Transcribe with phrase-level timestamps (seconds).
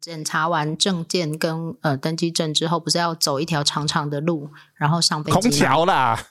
[0.00, 5.40] 检查完证件跟呃登机证之后，不是要走一条长长的路，然后上飞机？
[5.40, 6.18] 空桥啦！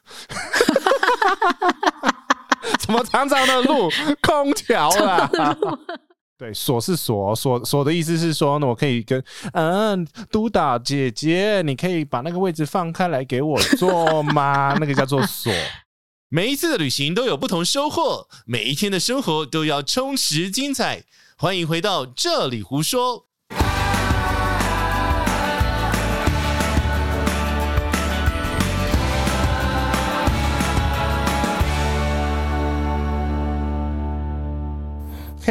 [2.79, 3.90] 什么长长的路？
[4.21, 5.29] 空桥啦！
[6.37, 9.21] 对，锁是锁，锁锁的意思是说呢，我可以跟
[9.54, 14.73] 嗯督导姐姐，你可以把那个位置放开来给我坐吗？
[14.79, 15.51] 那个叫做锁。
[16.29, 21.04] 每一次的旅行都有不同收获，每一天的生活都要充实精彩。
[21.38, 23.29] 欢迎回到这里胡说。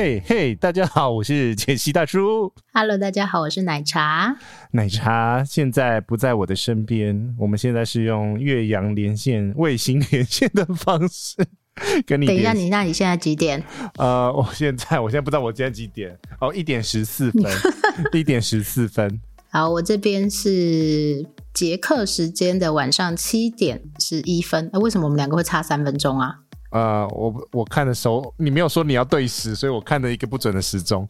[0.00, 2.52] 嘿嘿，大家好，我是杰西大叔。
[2.72, 4.36] Hello，大家好，我是奶茶。
[4.70, 11.44] 奶茶现在不在我的身边，我们现在是用岳阳连线、卫星连线的方式
[12.06, 12.26] 跟你。
[12.26, 13.60] 等一下，你那你现在几点？
[13.96, 17.52] 呃，我现在我现在不知道我今天几点哦，一点十四分，
[18.14, 19.20] 一点十四分。
[19.50, 24.70] 好，我这边是捷克时间的晚上七点十一分。
[24.72, 26.36] 那为什么我们两个会差三分钟啊？
[26.70, 31.06] 呃，我我看的时候，你没有说你要对时，所以我看了一个不准的时钟。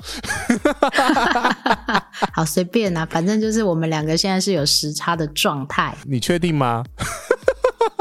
[2.32, 5.96] 好，随便啦，反正就是我们两个现在是有时差的状态。
[6.06, 6.84] 你确定吗？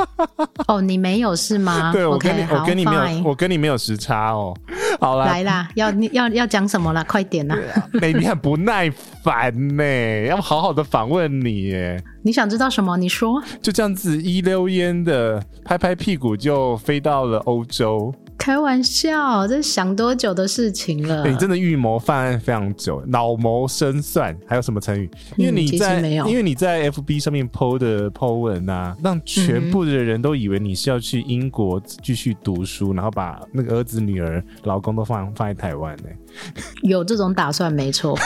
[0.67, 1.91] 哦，你没有是吗？
[1.91, 4.55] 对，我跟你，okay, 我跟你没有我跟你没有时差哦。
[4.99, 7.03] 好啦，来啦，要要要讲什么了？
[7.05, 7.55] 快点啦！
[7.93, 8.89] 美你很不耐
[9.23, 12.01] 烦呢，要好好的访问你耶。
[12.23, 12.97] 你想知道什么？
[12.97, 13.41] 你说。
[13.61, 18.13] 就这样子一溜烟的拍拍屁股就飞到了欧洲。
[18.37, 21.27] 开玩笑，这是想多久的事情了？
[21.27, 24.37] 你真的预谋犯案非常久，老谋深算。
[24.45, 25.09] 还有什么成语？
[25.35, 36.03] 因为你在，嗯、因为你在 FB 上面 PO 的 PO 文啊，让全部的人都以为你是要去英国继续读书，嗯、然后把那个儿子、女儿、老公都放放在台湾呢。
[36.83, 38.17] 有这种打算，没错。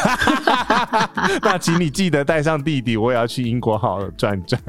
[1.42, 4.62] 那请你记得带上弟弟，我也要去英国好好转转。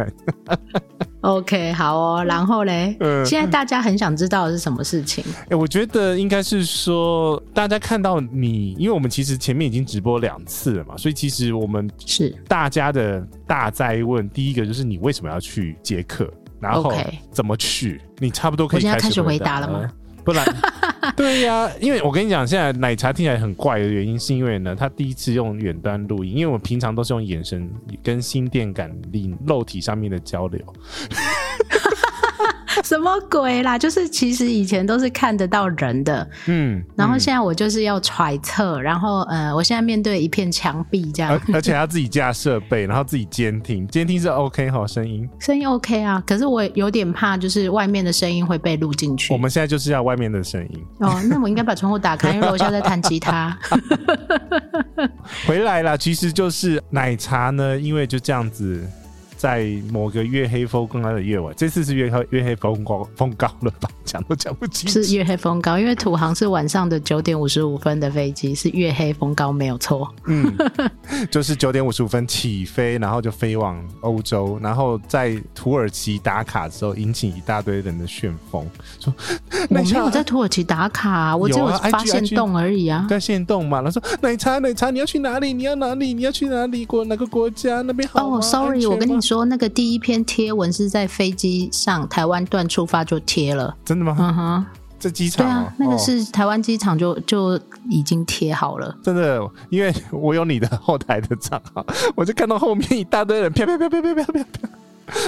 [1.22, 2.24] OK，好哦。
[2.24, 5.24] 然后嘞，嗯，现在大家很想知道的是什么事情？
[5.42, 14.28] 哎、欸，我觉得应该是说，大家看到你，因为我们其实前面已经直播两次了嘛，所以其实我们是大家的大灾问。
[14.30, 16.30] 第一个就是你为什么要去接客？
[16.60, 16.92] 然后
[17.32, 18.00] 怎么去？
[18.18, 19.90] 你差不多可以开始回答了吗？
[20.24, 20.44] 不然，
[21.16, 27.68] 对呀、啊，因为我跟你讲，现在奶茶听起来很怪的原因，是因为呢，他第一次用远端录音，因为我们平常都是用眼神
[28.02, 30.60] 跟心电感应、肉体上面的交流。
[32.84, 33.78] 什么鬼啦？
[33.78, 49.32] 就是其实以前都是看得到人的，嗯，然后现在我就是要揣测，然后呃，我现在面对一片墙壁这样，而 且要自己架设备，然后自己监听，监听是 OK 好声音，声音 OK 啊，可是我有点怕，就是外面的声音会被录进去。
[49.32, 53.56] 我们现在就是要外面的声音哦，那我应该把窗户打开，因为我现在在弹吉他。
[55.46, 58.84] 回来了，其实就是奶茶呢，因为就这样子。
[59.42, 63.90] 在某个月黑风高的夜晚，这次是月黑月黑风高风高了吧？
[64.04, 64.88] 讲都讲不清。
[64.88, 70.08] 是月黑风高，因为土航是晚上的九点五十五分的飞机，是月黑风高没有错。
[70.26, 70.56] 嗯，
[71.28, 78.64] 就是九点五十五分起飞，然后就飞往欧洲，然后在土耳其打卡之后，引起一大堆人的旋风。
[79.00, 79.12] 说
[79.70, 83.08] 我没有在土耳其打卡，我只有发现洞而已啊。
[83.10, 85.52] 在现洞嘛，他说奶茶奶茶，你要去哪里？
[85.52, 86.14] 你要哪里？
[86.14, 86.84] 你要去哪里？
[86.84, 87.82] 国哪个国家？
[87.82, 89.31] 那边好哦、oh,，sorry，我跟你说。
[89.32, 94.14] 说那个第一篇贴文是在飞机上台湾段出发就贴了，真的吗？
[94.20, 94.66] 嗯哼，
[94.98, 98.94] 在机场、喔、对啊，那个是台湾机场就就已经贴好了。
[99.02, 101.82] 真的，因为我有你的后台的账号，
[102.14, 104.68] 我就看到后面一大堆人啪啪啪啪啪啪啪啪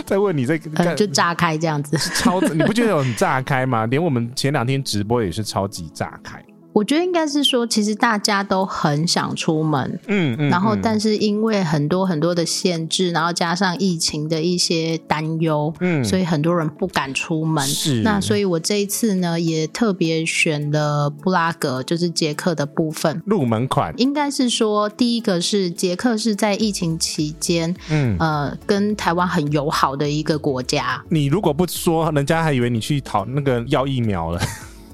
[0.04, 3.86] 在问你这个、呃，就炸开这样子，超你不觉得很炸开吗？
[3.86, 6.44] 连我们前两天直播也是超级炸开。
[6.75, 17.65] 我觉得应该是说，其实大家都很想出门，嗯嗯，然后但是因为很多很多的限制，然后加上疫情的一些担忧，嗯，所以很多人不敢出门。
[17.65, 23.95] 是，那所以我这一次呢，也特别选了布拉格，就是捷克的部分入门款。
[23.97, 31.01] 应该是说，第一个是捷克是在疫情期间，嗯呃，跟台湾很友好的一个国家。
[31.09, 34.41] 你如果不说，人家还以为你去讨那个要疫苗了。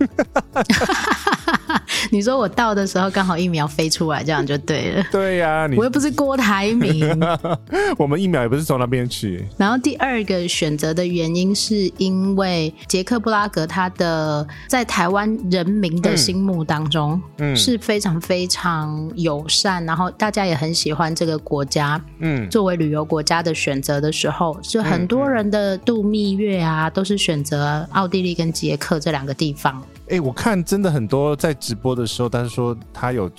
[2.11, 5.05] 你说我到的时候刚好疫苗飞出来，这样就对了。
[5.11, 7.09] 对呀、啊，我又不是郭台铭，
[7.99, 9.45] 我们疫苗也不是从那边去。
[9.57, 22.01] 然后第二个选择的原因是因为捷克布拉格，它的在台湾人民的心目当中，嗯，是非常非常友善，然后大家也很喜欢这个国家。
[22.21, 29.83] 嗯，作为旅游国家的选择的时候，就很多人的度蜜月啊，都是选择奥地利跟捷克这两个地方。
[30.11, 33.31] 哎，我看真的很多在直播的时候，但是说他有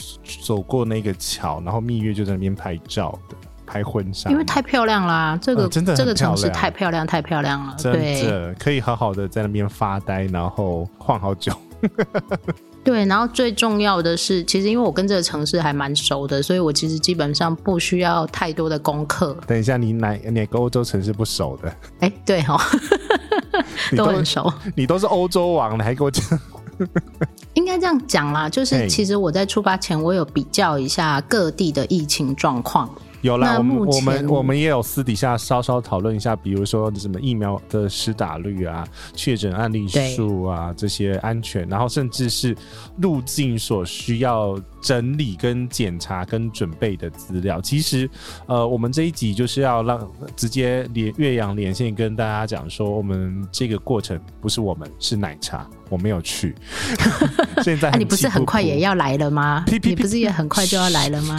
[0.45, 3.35] 走过那个桥，然后蜜月就在那边拍照的，
[3.65, 11.51] 拍婚纱，因为太漂亮啦，这个、呃、真的这个城市太漂亮，太漂亮了，真的可以好好的在那边发呆，然后晃好久。
[12.83, 19.37] 对，然后最重要的是，其实因为我跟这个城市还蛮熟的，所以我其实基本上不需要太多的功课。
[19.45, 21.75] 等一下，你哪哪个欧洲城市不熟的？
[21.99, 22.57] 哎，对哦，
[23.95, 24.51] 都很熟。
[24.73, 26.39] 你都是欧洲王，你还给我讲？
[27.53, 32.89] 应该这样讲啦，就是其实我在出发前，我有比较一下各地的疫情状况。
[33.21, 42.55] 有啦，我们我们我们也有私底下稍稍讨论一下，比如说什么疫苗的施打率啊、确诊案例数啊这些安全，然后甚至是
[42.97, 47.61] 入境所需要整理跟检查跟准备的资料。
[47.61, 48.09] 其实，
[48.47, 56.55] 呃，我们这一集就是要让直接连岳阳连线跟大家讲说，我们这个过程不是我们是奶茶，我没有去。
[57.63, 59.63] 现在、啊、你不是很快也要来了吗？
[59.83, 61.37] 你不是也很快就要来了吗？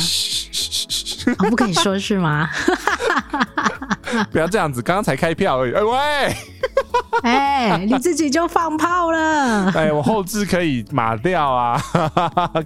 [1.39, 2.49] 哦、不可以说是吗？
[4.31, 5.73] 不要这样子，刚刚才开票而已。
[5.73, 6.37] 哎喂！
[7.23, 9.71] 哎，你自己就放炮了。
[9.73, 11.81] 哎，我后置可以码掉啊，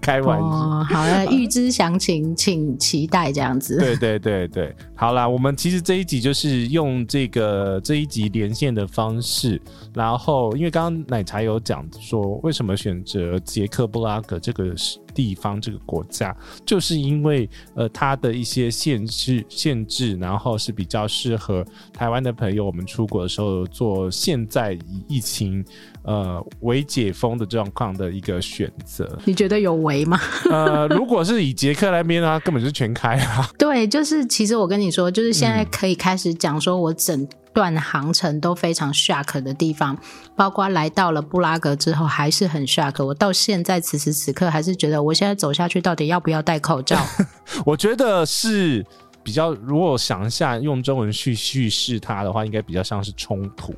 [0.01, 0.47] 开玩笑。
[0.47, 3.77] 哦、好了，预知详情请期待这样子。
[3.79, 9.61] 对对对对，好啦，我们其实这一集就是用这个这一集连线的方式，
[9.97, 14.75] 然后因为刚刚奶茶有讲说，为什么选择捷克布拉格这个
[15.15, 21.65] 地方这个国家，就是因为呃它的一些限制限制，然后是比较适合
[21.95, 25.65] 台湾的朋友，我们出国的时候做现在以疫情
[26.03, 30.21] 呃为解封的状况的一个选择，你觉得有为吗？
[30.53, 33.49] 呃，如果是以捷克那边啊，根本就是全开啊。
[33.57, 37.27] 对，就是其实我跟你说，就是现在可以开始讲说，我整
[37.57, 39.97] 段航程都非常 shock 的地方，
[40.37, 43.03] 包括来到了布拉格之后还是很 shock。
[43.03, 47.01] 我到现在此时此刻还是觉得，我现在走下去到底要不要戴口罩？
[47.65, 48.85] 我觉得是。
[49.25, 53.75] 比较，如果想一下用中文去叙事它的话，应该比较像是冲突，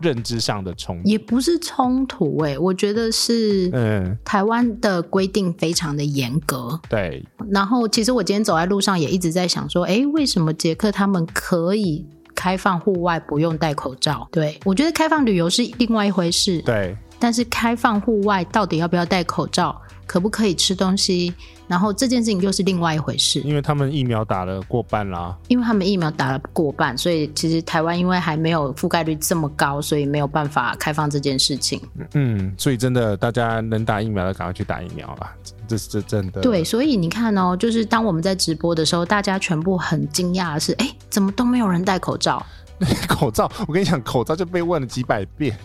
[0.00, 7.24] 认知上的冲突，也不是冲突哎、欸，我觉得是，嗯，台湾的规定非常的严格，对。
[7.52, 14.28] 然后，其实我今天走在路上也一直在想说，哎，为什么捷克他们可以开放户外不用戴口罩？
[14.30, 16.96] 对，我觉得开放旅游是另外一回事，对。
[17.18, 19.80] 但是开放户外到底要不要戴口罩？
[20.06, 21.32] 可不可以吃东西？
[21.66, 25.34] 然后这件事情又是另外一回事，因为他们疫苗打了过半啦。
[25.48, 31.80] 因为他们疫苗打了过半，所以其实台湾因为还没有覆盖率这么高，所以没有办法开放这件事情。
[32.12, 35.34] 嗯，所以真的大家能打疫苗的赶快去打疫苗啦，
[35.66, 36.42] 这是这真的。
[36.42, 42.44] 对，所以你看哦，就是当我们在直播的时候，大家全部很惊讶的是，哎，怎么都没有人戴口罩？
[43.08, 45.56] 口罩，我跟你讲，口罩就被问了几百遍。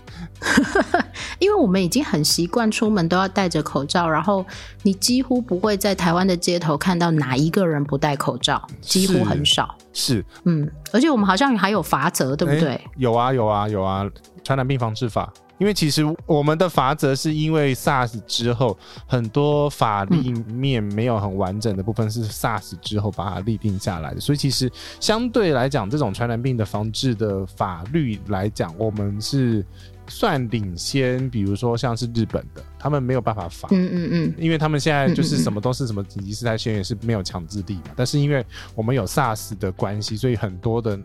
[1.40, 4.46] 因为我们已经很习惯出门都要戴着口罩，然后
[4.84, 9.76] 你几乎不会在台湾的街头看到哪一个人不戴口罩，几乎很少。
[9.94, 12.80] 是，是嗯，而且我们好像还有罚则，对不对？
[12.98, 14.06] 有啊，有啊，有啊，
[14.44, 15.32] 传染病防治法。
[15.60, 18.76] 因为其实我们的罚则是因为 SARS 之后
[19.06, 29.64] 很多法律面没有很完整的部分是 SARS 之后把它立定下来的，所以其实相对来讲，这种传染病的防治的法律来讲，我们是
[30.08, 31.30] 算领先。
[31.30, 40.98] 比如说像是日本的，他们没有办法罚，嗯嗯嗯，因为他们现在就是什么都是什么紧急事态宣言是没有强制力嘛，但是因为我们有 SARS 的关系，所以很多的。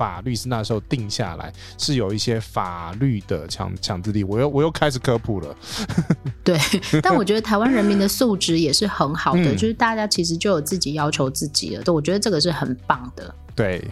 [0.00, 4.24] 法律是那时候定下来，是有一些法律的强强制力。
[4.24, 5.54] 我又我又开始科普了。
[6.42, 6.58] 对，
[7.02, 11.82] 但我觉得台湾人民的素质也是很好的，嗯、就是大家其实就有自己要求自己了。
[11.82, 13.34] 对，我觉得这个是很棒的。
[13.54, 13.86] 对。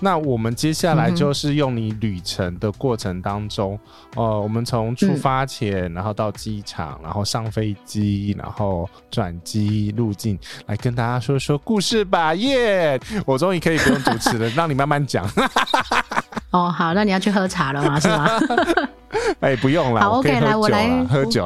[0.00, 3.78] 那我们接下来就是用你旅程的过程当中，
[4.16, 13.22] 嗯、呃，我们从出发前，然后到机场，然后上飞机，然后转机路径，来跟大家说说故事吧，耶、yeah!！
[13.24, 15.26] 我终于可以不用主持了，让你慢慢讲。
[16.54, 17.98] 哦，好，那你要去喝茶了吗？
[17.98, 18.30] 是吗？
[19.40, 20.00] 哎、欸，不用了。
[20.00, 21.44] 好，OK，来，我来喝酒。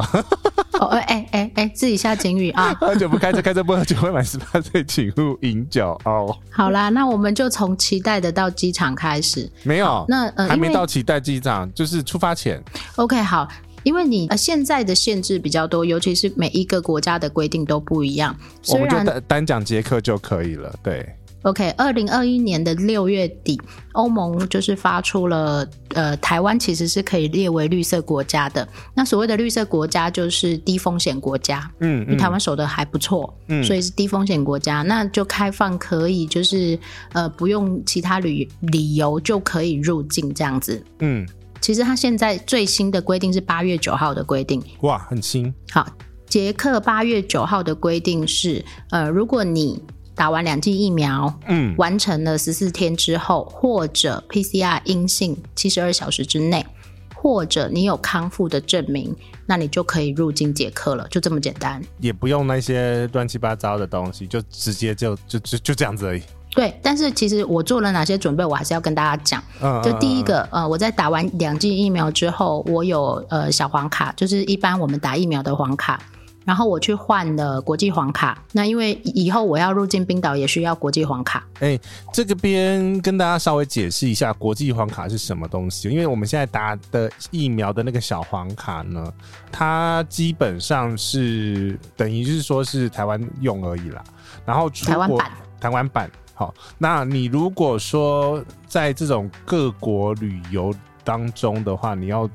[0.79, 2.75] 哦，哎哎哎，自己下警语啊！
[2.79, 6.37] 喝酒不开车，开车不喝酒，未满十八岁请勿饮酒哦。
[6.51, 9.51] 好啦，那我们就从期待的到机场开始。
[9.63, 12.63] 没有，那呃，还没到期待机场，就是出发前。
[12.97, 13.49] OK，好，
[13.85, 18.37] 因为你呃现在的限制比较多，尤其是每一个国家的规定都不一样。
[18.69, 21.15] 我们就单单讲捷克就可以了，对。
[21.43, 23.61] OK，二零二一年的六月底，
[23.93, 28.67] 欧盟就是发出了，呃，台湾其实是可以列为绿色国家的。
[28.95, 36.79] 那所谓的绿色国家就是低风险国家，嗯，嗯，台湾守的还不错，嗯，所以是低风险国家，那就开放可以就是
[37.13, 41.27] 呃不用其他旅理由就可以入境这样子，嗯。
[41.61, 44.63] 其实它现在最新的规定是八月九号的规定。
[44.83, 45.53] 哇，很新。
[45.73, 45.85] 好，
[46.27, 49.83] 捷克八月九号的规定是，呃，如果你
[50.19, 56.67] 打完两剂疫苗，嗯，完成了十四天之后，或者 PCR 阴性七十二小时之内，
[57.15, 59.15] 或者你有康复的证明，
[59.47, 61.81] 那你就可以入境捷克了，就这么简单。
[62.01, 66.23] 也不用那些乱七八糟的东西，就直接就就就就这样子而已。
[66.51, 69.41] 对，但是其实我做了哪些准备，我还是要跟大家讲。
[69.63, 76.03] 嗯，就第一个，呃，我在打完两剂疫苗之后，我有呃小黄卡，就是一般我们打疫苗的黄卡。
[76.49, 78.43] 然后我去换了国际黄卡。
[78.53, 81.47] 那因为以后我要入境冰岛，也需要国际黄卡。
[81.61, 81.79] 哎，
[82.11, 85.91] 这个边跟大家稍微解释一下，国际黄卡是什么东西？
[85.91, 89.13] 因为我们现在打的疫苗的那个小黄卡呢，
[89.53, 94.03] 它基本上是等于是说是台湾用而已啦。
[94.47, 96.11] 然后，台湾版，台湾版。
[96.33, 100.73] 好，那你如果说在这种各国旅游
[101.05, 102.27] 当中的话，你要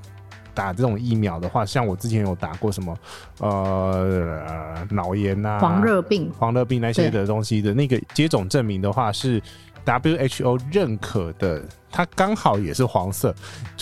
[0.53, 2.97] 打这种疫苗的话，像我之前有打过什么
[3.39, 9.41] 呃脑炎啊、黄热病、黄热病那些的东西的那个接种证明的话，是
[9.85, 13.35] WHO 认可的，它刚好也是黄色，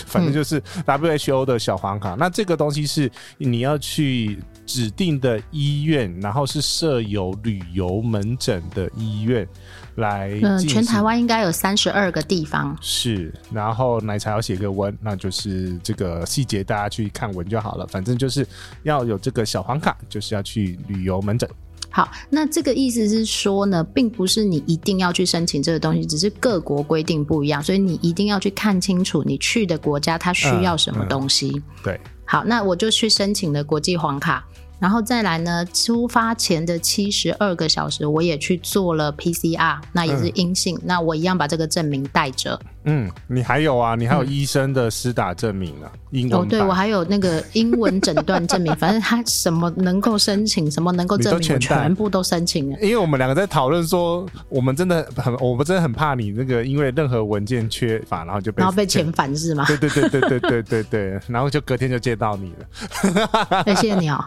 [0.07, 2.15] 反正就是 WHO 的小黄卡。
[2.15, 9.47] 嗯、那这个东西是你要去指定的医院，然后是设有旅游门诊的医院。
[9.95, 12.75] 来，嗯，全台湾应该有三十二个地方。
[12.81, 17.85] 是，然后奶茶要写个文，那就是这个细节大家去看文就好了。
[17.87, 18.47] 反正就是
[18.83, 21.49] 要有这个小黄卡，就是要去旅游门诊。
[21.89, 31.49] 好，那这个意思是说呢，并不是你一定要去申请这个东西，只是各国规定不一样，所以你一定要去看清楚你去的国家它需要什么东西。
[31.49, 34.45] 嗯嗯、对，好，那我就去申请了国际黄卡。
[34.81, 42.59] 然后再来呢，出发前的七十二个小时，我也去做了 PCR，那也是阴性，嗯、那我一样把这个证明带着。
[42.83, 43.95] 嗯，你还有啊？
[43.95, 45.91] 你还有医生的施打证明啊？
[46.11, 52.77] 英文哦，对，我还有那个英文诊断证明， 反正他什么能够申请，什么能够证明，全，全部都申请了。
[52.81, 59.63] 因为我们两个在讨论说，我们真的很，我们真的很怕你那个，因为任何文件缺乏，然后就被然后被遣返是吗？
[59.67, 63.63] 对对对对对对对对，然后就隔天就见到你了。
[63.65, 64.23] 谢谢你哦。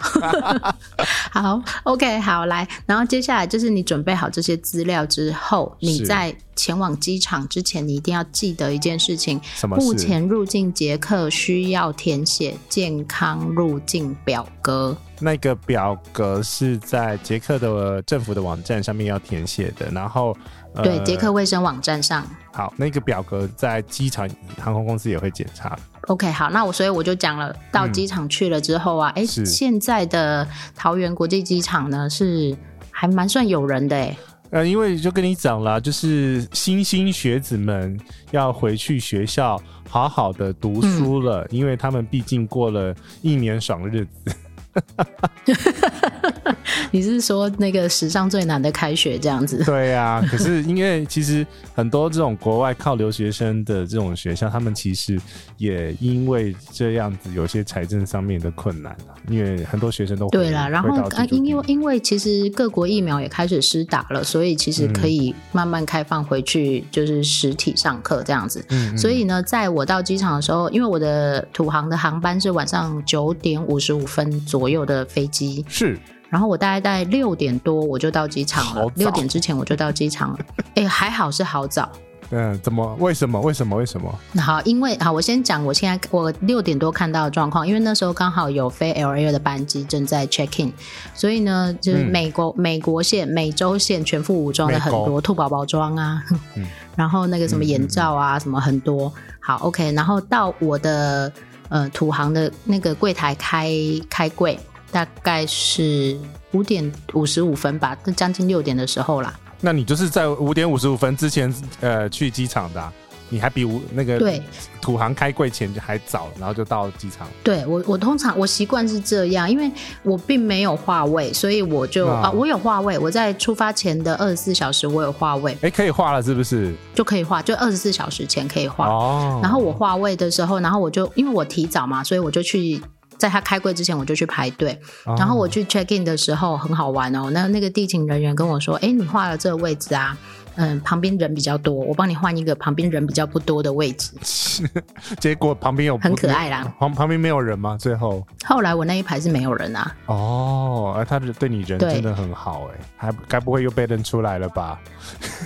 [1.32, 6.34] 好，OK，好，来，然后接下来就是你准备好这些资料之后，你在。
[6.56, 9.76] 前往机场之前，你一定要记得一件事情：什么？
[9.76, 14.96] 目前入境捷克需要填写健康入境表格。
[15.20, 20.36] 那个表格是在捷克的政府的网站上面要填写的，然后、
[20.74, 22.26] 呃、对捷克卫生网站上。
[22.52, 24.28] 好，那个表格在机场
[24.60, 25.76] 航空公司也会检查。
[26.08, 30.46] OK，好，那我所以我就讲了，到机场去了之后啊，哎、嗯，现在的
[30.76, 32.56] 桃园国际机场呢是
[32.90, 34.16] 还蛮算有人的哎。
[34.54, 37.98] 呃，因为就跟你讲了，就是新兴学子们
[38.30, 44.36] 要回去学校好好的读书了，嗯、因为他们毕竟过了一年爽日子。
[46.90, 49.62] 你是说那个史上最难的开学这样子？
[49.64, 55.20] 对呀、啊，可是因为其实很多这种国外靠留学生的这种学校，他们其实
[55.58, 68.64] 也因为这样子有些财政上面的困难啊，因为很多学生都对啦，然后啊，因为因为其实各国疫苗也开始施打了，所以其实可以慢慢开放回去，就是实体上课这样子。
[68.70, 75.98] 嗯，所以呢，在我到机场的时候，因为我的土航的航班是晚上九点五十五分左右的飞机，是。
[76.30, 80.38] 然后我大概在六点多我就到机场了，六点之前我就到机场了。
[80.74, 81.88] 哎，还好是好早。
[82.30, 82.96] 嗯，怎么？
[82.98, 83.40] 为什么？
[83.40, 83.76] 为什么？
[83.76, 84.12] 为什么？
[84.40, 90.72] 好，因为好，我先讲我现在我六点多看到的状况，因为那时候刚好有飞 LA 的班机正在 check in，
[91.14, 96.24] 所以呢，就是美国、嗯、美国线、美洲线全副武装的很多兔宝宝装啊，
[96.56, 96.66] 嗯、
[96.96, 99.12] 然后那个什么眼罩啊，嗯、什么很多。
[99.38, 101.30] 好，OK，然后到我的
[101.68, 103.70] 呃土航的那个柜台开
[104.08, 104.58] 开柜。
[104.92, 106.16] 大概是
[106.52, 109.34] 五点五十五分吧，将近六点的时候啦。
[109.60, 112.92] 那你就是在五点五十五分之前，呃，去机场的？
[113.34, 114.40] 你还比那个对
[114.80, 117.26] 土航开柜前就还早，然后就到机场。
[117.42, 119.68] 对我，我通常我习惯是这样，因为
[120.04, 122.96] 我并没有划位，所以我就啊，啊，我有划位。
[122.96, 125.58] 我在出发前的二十四小时，我有划位。
[125.62, 126.72] 哎，可以画了，是不是？
[126.94, 128.86] 就可以画，就二十四小时前可以画。
[128.86, 129.40] 哦。
[129.42, 132.80] 然后我划位的时候，然后我就因为我提早嘛，所以我就去。
[133.16, 134.76] 在他开柜之前，我就去排队。
[135.04, 135.18] Oh.
[135.18, 137.30] 然后我去 check in 的时候很好玩哦。
[137.30, 140.18] 那那个地勤人员跟我说：“哎，你画了这个位置啊，
[140.56, 144.12] 嗯，旁边人比较多，我帮你换一个旁边人比较不多的位置。
[145.18, 146.72] ”结果旁边有很可爱啦。
[146.78, 147.76] 旁旁边没有人吗？
[147.78, 149.96] 最后后来我那一排是没有人啊。
[150.06, 154.80] 哦，而他对你人真的很好哎，还该不会又被认出来了吧？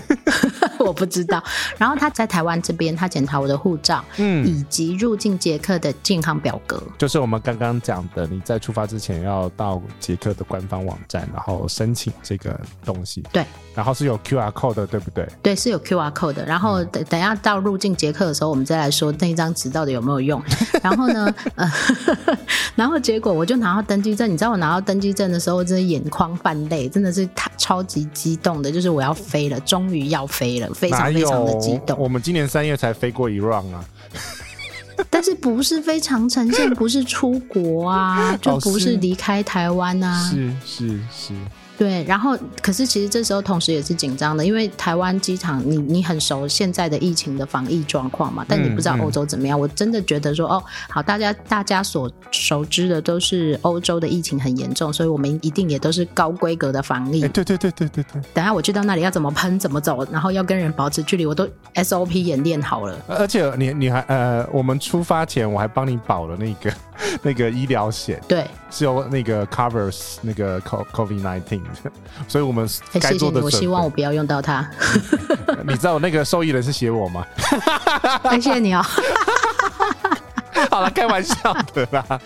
[0.79, 1.43] 我不知道。
[1.77, 13.23] 然后他在台湾这边，他检查我的护照，嗯，以及入境捷克的健康表格，就是我们刚刚讲的，你在出发之前要到捷克的官方网站，然后申请这个东西。
[13.33, 15.27] 对，然后是有 QR code 的，对不对？
[15.43, 16.45] 对，是有 QR code 的。
[16.45, 20.43] 然后等等下到入境捷克的时候，我们再来说那一张纸到底有没有用。
[20.83, 21.71] 然后呢，呃，
[22.75, 31.99] 然后结果我就拿到登机证，你知道我拿到登机证的时候，真的眼眶泛泪，真的是太超级激动的，就是我要飞了，终于要飞了，非常非常的激动。
[31.99, 33.85] 我们今年三月才飞过一 round 啊，
[35.11, 40.99] 但是不是飞长程线，不是出国啊，就不是离开台湾啊，是是是。
[41.11, 41.35] 是是
[41.79, 49.57] 对，然后可是其实这时候同时也是紧张的，因为台湾机场你你很熟现在的疫情的防疫状况嘛，但你不知道欧洲怎么样。
[49.57, 57.21] 嗯嗯、我真的觉得说哦，好，大家大家所熟知的都是欧洲的疫情很严重，所以我们一定也都是高规格的防疫。
[57.29, 58.23] 对对对对对对。
[58.35, 62.99] 等下我去到那里要怎么喷怎么走，然后要跟人保持距离，我都 SOP 演练好了。
[63.07, 66.73] 而且你你还呃，我们出发前我还帮你保了那个
[67.23, 71.63] 那个医疗险，对，是由那个 covers 那个 COVID nineteen，
[72.27, 72.45] 所以。
[72.49, 72.67] 我们
[72.99, 74.67] 该做的、我希望我不要用到它。
[75.69, 77.27] 你知道那个受益人是写我吗？
[78.33, 78.83] 谢谢你哦。
[80.71, 82.21] 好了，开玩笑的啦。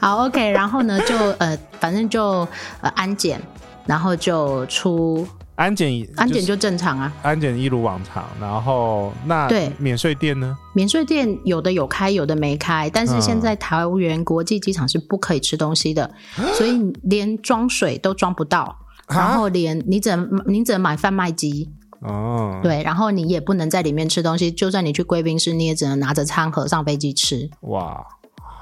[0.00, 2.46] 好，OK，然后呢，就呃，反正就
[2.80, 3.40] 呃安检，
[3.86, 8.24] 然后就出安检，安检就正常啊，安检一如往常。
[8.40, 10.56] 然后那对免税店呢？
[10.74, 12.90] 免税店有的有开，有的没开。
[12.90, 18.78] 但是现在桃园国际机场是不可以吃东西的，嗯、所以连装水都装不到。
[19.08, 21.68] 然后连你只能你只能买贩卖机
[22.00, 27.50] 哦，对，然后你也不能在里面吃东西，就算你去贵宾室，你也只能拿着餐盒上飞机吃。
[27.60, 28.02] 哇，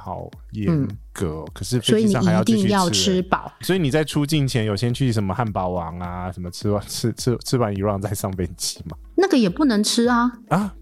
[0.02, 0.66] 好严
[1.12, 1.45] 格！
[1.47, 3.52] 嗯、可是所以你一定要吃饱。
[3.61, 8.97] 所以你在出境前有先去什么汉堡王啊，什么吃完吃吃吃完一 round 再上飞机吗？
[9.16, 10.75] 那个也不能吃啊啊！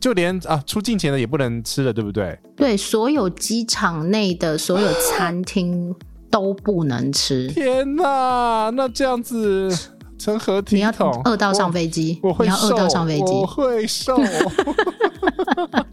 [0.00, 2.38] 就连啊出境前的也不能吃了，对不对？
[2.56, 5.94] 对，所有机场内的所有餐厅。
[6.30, 7.46] 都不能吃！
[7.54, 9.72] 天哪，那这样子
[10.18, 11.08] 成何体统？
[11.12, 14.16] 你要饿到上飞机，我会你要饿到上飞机，我会瘦。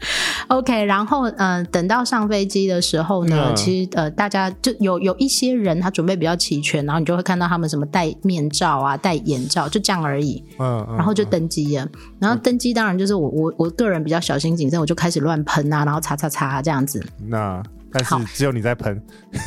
[0.48, 10.42] OK，然后嗯、呃，等到上飞机的时候呢，嗯、其实呃，大家就有有一些人他准备比较齐全，然后你就会看到他们什么戴面罩啊、戴眼罩，就这样而已。
[10.58, 11.88] 嗯，嗯然后就登机了。
[12.18, 17.04] 然后登机当然就是我我我个人比较小心谨慎，我就开始乱喷啊，然后擦擦擦这样子。
[17.26, 17.62] 那。
[17.90, 19.02] 但是只有你在喷，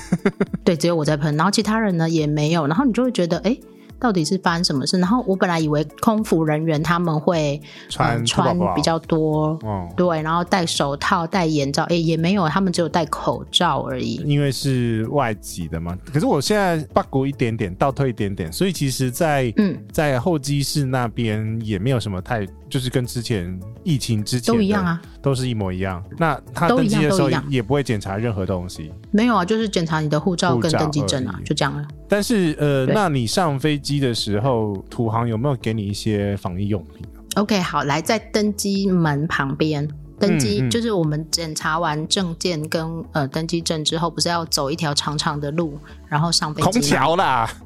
[0.66, 3.56] 对，只有我在喷，然后其他人呢也没有，然后你就会觉得，哎，
[4.02, 4.98] 到底是发生什么事？
[4.98, 14.16] 然后我本来以为空服人员他们会穿、呃、穿比较多，嗯、对，然后戴手套、戴眼罩，哎，也没有，他们只有戴口罩而已。
[14.26, 15.96] 因为是外籍的嘛。
[16.12, 22.48] 可是我现在 bug 一点点，倒退一点点，所以其实在，在嗯，在候机室那边也没有什么太。
[22.72, 26.02] 就是跟之前疫情之前都一样啊，都是一模一样。
[26.18, 31.86] 那他登机的时候也不会检查任何东西，没有啊，就是检查你的护照跟登机证啊，就这样了。
[32.08, 37.06] 但是呃，那你上飞机的时候，土航有没有给你一些防疫用品
[37.36, 39.86] ？OK，好，来在登机门旁边
[40.18, 46.80] 登机，嗯嗯、就是我们检查完证件跟呃登机证之后，不是要走一条长长的路，然后上飞机？
[46.80, 47.50] 空桥啦。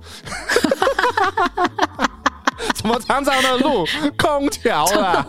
[2.76, 3.86] 什么长长的路，
[4.18, 5.26] 空调啦，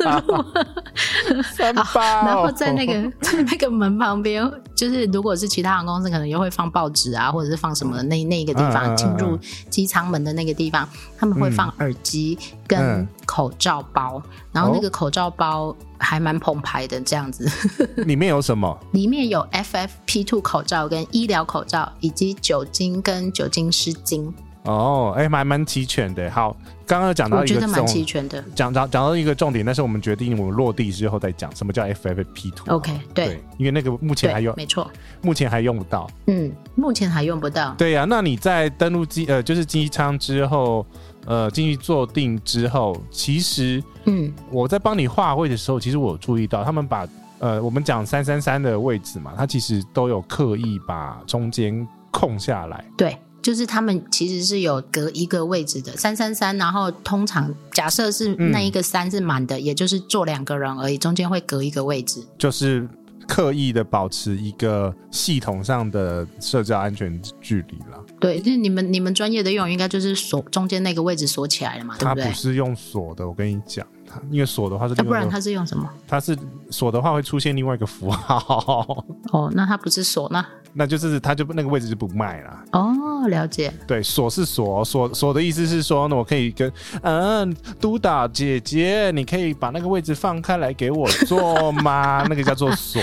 [1.55, 2.27] 三八、哦。
[2.27, 17.51] 然后在那个在 那个门旁边，就是如果是其他航空公司，可能又会放报纸啊，或者是放什么的那那一个地方，进、嗯、入机舱门的那个地方，嗯、他们会放耳机跟口罩包，嗯、然后那个口罩包还蛮澎湃的，这样子。
[17.97, 18.79] 里面有什么？
[18.93, 24.33] 里面有 FFP2 口罩跟医疗口罩，以及酒精跟酒精湿巾。
[24.67, 26.31] 哦，哎、欸，蛮蛮齐全的。
[26.31, 28.43] 好，刚刚讲到一个，我觉得蛮齐全的。
[28.55, 32.71] 讲讲讲到一个重点，但是我们决定我们落地之后再讲什么叫 FFP 图。
[32.71, 34.91] OK，对，对，因为那个目前还用，没错，
[35.23, 36.11] 目前还用不到。
[36.27, 37.75] 嗯，目前还用不到。
[37.79, 40.85] 对呀、啊，那你在登陆机呃，就是机舱之后，
[41.27, 47.07] 呃，进去坐定之后，其实，嗯，我在帮你划位的时候，其实我有注意到，他们把
[47.39, 52.85] 呃，我们讲三三三的位置嘛，它其实都有刻意把中间空下来。
[52.97, 53.17] 对。
[53.42, 62.88] 就是他们其实是有隔一个位置的三三三，然后通常假设是那一个三是满的，嗯、也就是坐两个人而已，中间会隔一个位置，就是
[63.29, 68.05] 刻意的保持一个系统上的社交安全距离了。
[68.18, 72.25] 对，就是你们你们专业的用语应该就是锁中间那个位置锁起来了嘛，对不对？
[72.25, 73.87] 它不是用锁的，我跟你讲，
[74.31, 75.88] 因为锁的话是不然它是用什么？
[76.09, 76.37] 它是
[76.70, 79.05] 锁的话会出现另外一个符号。
[79.33, 80.44] 哦，那它不是锁，那
[80.79, 82.65] 那就是他就那个位置就不卖了。
[82.73, 83.73] 哦，了解。
[83.87, 86.71] 对，锁是锁，锁锁的意思是说呢，我可以跟
[87.03, 92.25] 嗯督导姐姐，你可以把那个位置放开来给我坐吗？
[92.29, 93.01] 那个叫做锁。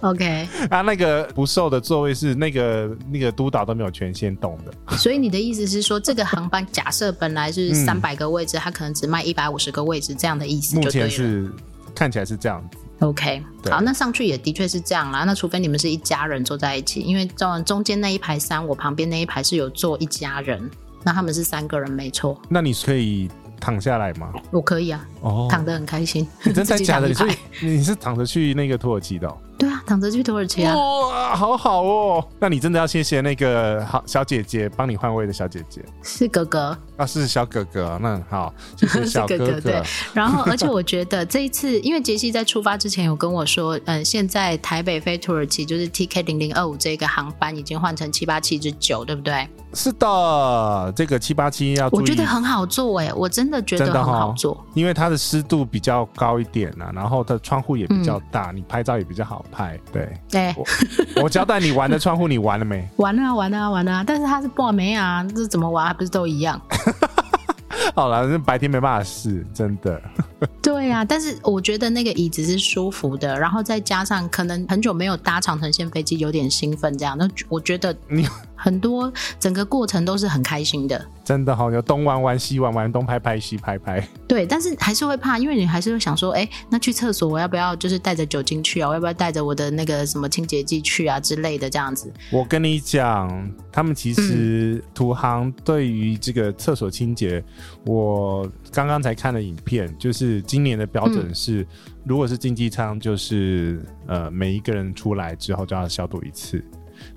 [0.00, 4.96] OK， 啊，那个不售的座位是那个那个督导都没有权限动的。
[4.96, 10.76] 所以你的意思是说，这个航班假设本来是三百个位置，它、嗯、可能只卖一百五十个位置，这样的意思。
[10.76, 11.50] 目前是
[11.94, 12.78] 看起来是这样子。
[13.00, 15.24] OK，好，那上去也的确是这样啦。
[15.24, 20.70] 那除非你们是一家人坐在一起，因为中中间那一排三，我旁边那一排是有坐一家人，
[21.02, 22.40] 那他们是三个人，没错。
[22.48, 23.28] 那你可以
[23.60, 24.32] 躺下来吗？
[24.50, 26.26] 我可以啊，哦，躺得很开心。
[26.44, 27.12] 你真 的假的？
[27.12, 29.36] 所以你是躺着去那个土耳其的哦？
[29.56, 30.74] 对啊，躺着去土耳其啊！
[30.74, 32.28] 哇，好好哦。
[32.40, 37.98] 那你真的要谢谢那个好小姐姐帮你换位的小姐姐，是哥哥啊，是小哥哥。
[38.00, 39.46] 那好，谢谢 小哥哥。
[39.46, 39.82] 哥哥对。
[40.12, 49.48] 然后，而且我觉得这一次，因为杰西在出发之前有跟我说，嗯，现在台北飞土耳其就是 TK 零零二五这个航班已经换成七八七之九，对不对？
[49.72, 51.88] 是的，这个七八七要。
[51.90, 59.44] 我觉得很好做哎，我真的觉得很好做，哦、因为它的湿度比较高一点啊，然后它的窗户也比较大，嗯、你拍照也比较好。
[59.50, 62.88] 拍对，对、欸，我我交代你玩的窗户，你玩了没？
[62.96, 64.04] 玩了啊，玩了啊，玩了啊！
[64.06, 66.60] 但是它是挂没啊，这怎么玩还不是都一样？
[67.94, 70.00] 好了，那白天没办法试，真的。
[70.62, 77.16] 对呀、啊，但是我觉得那个椅子是舒服的，然后再加上可能很久没有搭长城线飞机，有点兴奋这样。
[77.16, 84.06] 那我觉得你很多整个过程都是很开心的，真的好、哦，有东玩玩西玩玩，东拍拍西拍拍。
[84.26, 88.88] 对，但是还是会怕，因为你还是会想说，哎，那去厕所我要不要就是带着酒精去啊？
[88.88, 92.12] 我要不要带着我的那个什么清洁剂去啊之类的这样子？
[92.30, 97.44] 我跟你讲，他们其实土航对于这个厕所清洁，
[97.84, 101.66] 嗯、我刚刚才看了影片，就是今年的标准是，嗯、
[102.04, 106.64] 如果是经济舱，就是呃每一个人出来之后就要消毒一次。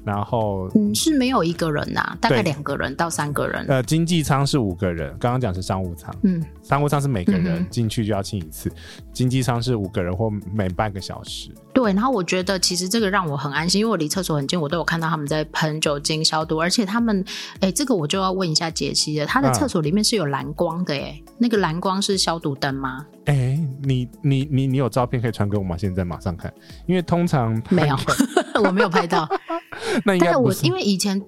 [0.07, 3.65] 然后嗯，是没有一个人呐、啊，大概两个人到三个人。
[3.67, 11.49] 呃，经济舱是五个人，刚刚讲是商务舱，嗯，商务舱是每个人进去就要清一次，嗯、经济舱是五个人或每半个小时。
[11.73, 17.23] 对，然后我觉得其实这个让我很安心，因为我离厕所很近，我都有看到他们在喷酒精消毒，而且他们，
[17.61, 23.05] 哎，这个我就要问一下杰西了，他的厕所里面是有蓝光的，哎、嗯，那个蓝光是消毒灯吗？
[23.25, 25.77] 哎，你你你你有照片可以传给我吗？
[25.77, 26.53] 现在马上看，
[26.85, 27.95] 因为通常没有，
[28.65, 29.25] 我没有拍到。
[30.03, 31.21] 那应该我因为以前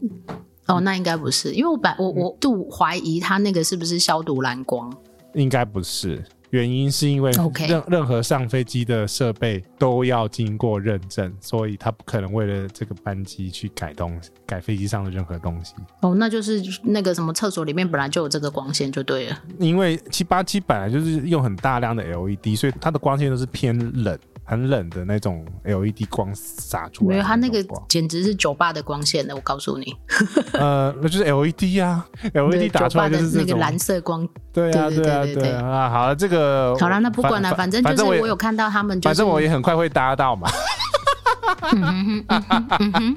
[0.68, 4.92] 哦，那应该不是，因为我本我我就怀疑他那个是不是消毒蓝光？
[5.40, 7.32] 应该不是，原因是因为
[7.68, 15.74] 任.任何上飞机的设备都要经过认证，所以他不可能为了这个班机去改东西，改飞机上的任何东西。
[16.02, 19.40] 哦，那就是那个什么厕所里面本来就有这个光线就对了。
[19.60, 24.18] 因为七八七本来就是用很大量的 LED，所以它的光线都是偏冷。
[24.50, 29.96] 很冷的那种 LED 光洒出来，没有，它那个简直是酒吧的光线的，我告诉你。
[30.54, 34.28] 呃，那就是 LED 啊， LED 打出来就是那个蓝色光。
[34.52, 35.88] 对啊，对啊，对啊。
[35.92, 40.50] 好了，这个好了，那不管了，反正就是我有看到他们，反正我也很快会搭到嘛。
[41.72, 43.16] 嗯哼，嗯哼，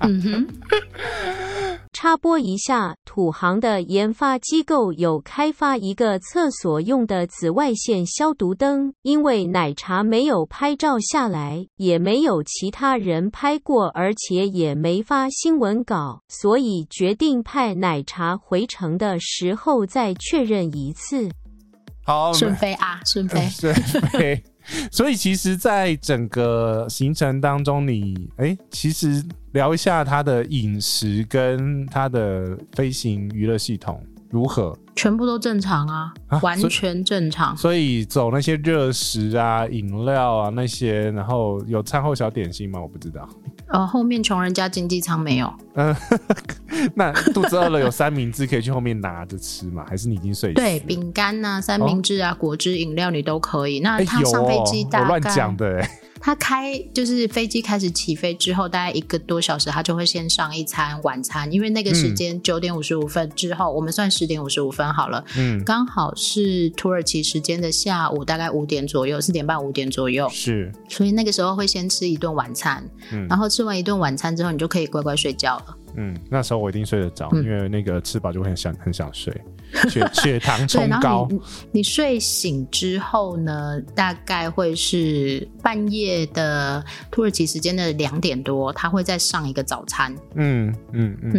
[0.00, 0.46] 嗯哼。
[1.92, 21.28] 插播一下，土航的研发机构有开发一个厕所用的紫外线消毒灯，因为奶茶没有拍照下来，也没有其他人拍过，而且也没发新闻稿，所以决定派奶茶回城的时候再确认一次。
[22.04, 24.42] 好，顺飞啊，顺飞， 顺飞。
[24.90, 34.76] 所以其实，在整个行程当中你，你哎，其实聊一下他的饮食跟他的飞行娱乐系统如何？
[34.94, 37.56] 全部都正常啊，啊完全正常。
[37.56, 42.80] 所以走那些热食啊、饮料啊那些，然后有餐后小点心吗？
[42.80, 43.28] 我不知道。
[43.72, 45.52] 呃，后面穷人家经济舱没有。
[45.74, 45.94] 嗯，
[46.94, 49.84] 那肚子饿了有三明治可以去后面拿着吃吗？
[49.88, 50.52] 还是你已经睡？
[50.52, 53.80] 对，饼干呐、三明治啊、哦、果汁、饮料你都可以。
[53.80, 55.90] 那他上飞机大概、欸、我乱讲的哎。
[56.24, 75.76] 他开就是飞机开始起飞之后，大概一个多小时，他就会先上一餐晚餐，因为那个时间九点五十五分之后，嗯、我们算十点五十五分好了，嗯，刚好是土耳其时间的下午，大概五点左右，四点半五点左右，是，所以那个时候会先吃一顿晚餐，嗯，然后吃完一顿晚餐之后，你就可以乖乖睡觉了。
[75.96, 79.34] 嗯，那时候我一定睡得着，嗯、因为那个吃饱就会很想很想睡，
[79.88, 81.26] 血血糖冲高。
[81.30, 81.40] 你，
[81.72, 90.14] 你睡醒之后呢，大概会是半夜的土耳其时间的两点多，他会再上一个早餐。
[90.34, 91.32] 嗯嗯嗯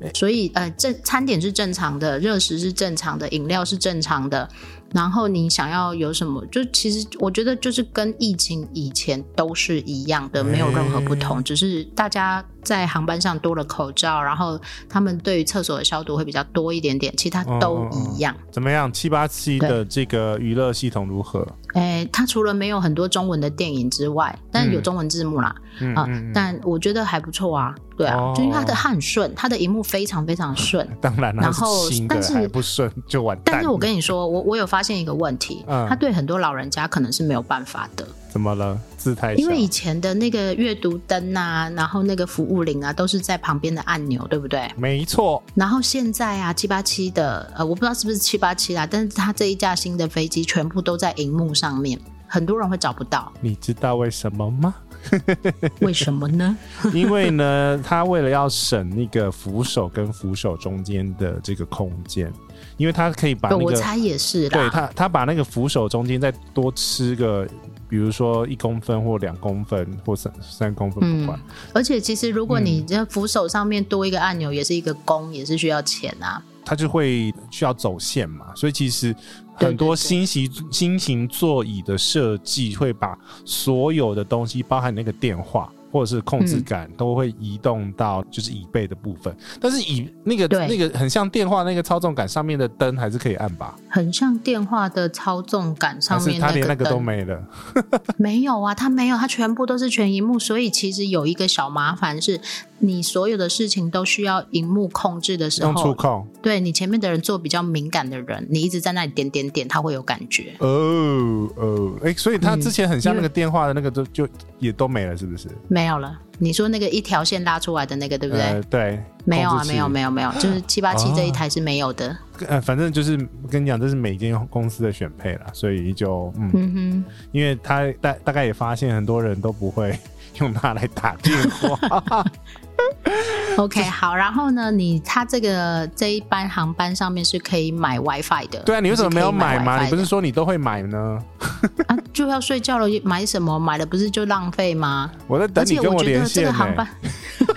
[0.00, 4.48] 嗯，所以呃，这餐点是正常的，热食是正常的，饮料是正常的。
[4.92, 18.34] 然后你想要有什么，就其实我觉得就是跟疫情以前都是一样的，没有任何不同，欸、只是大家在航班上多了口罩，然后他们对于厕所的消毒会比较多一点点，其他都一样。
[18.34, 18.92] 哦、怎么样？
[18.92, 21.46] 七八七的这个娱乐系统如何？
[21.74, 27.74] 哎，它除了没有很多中文的电影之外，但是有中文字幕啦，嗯、啊，嗯、但我觉得还不错啊。
[27.96, 30.88] 对啊，哦、就因为它的很顺，它的荧幕非常非常顺。
[31.00, 31.68] 当然了，然后
[32.08, 33.54] 但是不顺就完蛋。
[33.54, 38.06] 但是我跟你说，我我有发现一个问题，嗯，它对很多老人家可能是没有办法的。
[38.30, 38.78] 怎么了？
[38.96, 39.40] 字太小。
[39.42, 44.70] 因为以前的那个阅读灯啊，然后那个服务铃啊，都是在旁边的按钮，对不对？
[44.76, 45.42] 没错。
[45.54, 53.32] 然后现在啊，七八七的，呃，我不知道是不是七八七啦，但是它这一架新的飞机全部都在荧幕上面，很多人会找不到。
[53.40, 54.74] 你知道为什么吗？
[55.80, 56.54] 为什么呢？
[56.92, 62.30] 因为呢，他为了要省那个扶手跟扶手中间的这个空间，
[62.76, 67.48] 因为他可以把那个，我猜也是啦，对他，他把那个扶手中间再多吃个，
[67.90, 71.38] 比如说一公分或两公分或三三公分不管。
[71.38, 76.42] 嗯，而且其实如果你这扶手上面多一个按钮，也是一个工，也是需要钱啊。
[76.64, 79.14] 它就会需要走线嘛，所以其实
[79.54, 85.72] 很多新型新型座椅的设计会把所有的东西，包含那个电话。
[85.90, 93.76] 或者是控制感都会移动到就是椅背的部分，嗯、但是椅那个对那个很像电话那个操纵杆上面的灯还是可以按吧？
[93.88, 97.42] 很像电话的操纵杆上面，它连那个都没了。
[98.16, 100.38] 没有啊，它没有，它全部都是全荧幕。
[100.38, 102.40] 所以其实有一个小麻烦是，
[102.80, 106.26] 你所有的事情都需要荧幕控制的时候，用触控。
[106.42, 110.54] 对，你前面的人做比较敏感的人，你一直在那里点点点，他会有感觉。
[110.58, 114.26] 哦哦，哎，所以他之前很像那个电话的那个都就
[114.58, 115.48] 也都没了，是不是？
[115.68, 118.42] 没有了，你说那个一条线拉出来的那个，对不对？
[118.44, 122.08] 呃、对，没有啊，没有，没有，没有，就是七八七这一台是没有的。
[122.08, 122.16] 哦、
[122.48, 123.16] 呃，反正就是
[123.50, 129.98] 跟你讲，这是每间公司的选配啦，所以就嗯，嗯哼，因为他大大概也发现很多人都不会
[130.40, 132.24] 用它来打电话。
[133.56, 138.60] OK，好，然后呢，你他这个这一班航班上面是可以买 WiFi 的。
[138.60, 139.82] 对啊，你为什么没有买吗？
[139.82, 141.18] 你不是说你都会买呢？
[141.88, 143.58] 啊，就要睡觉了，买什么？
[143.58, 145.10] 买了不是就浪费吗？
[145.26, 146.46] 我在等你跟我连线。
[146.48, 146.88] 而且我觉得这个航班，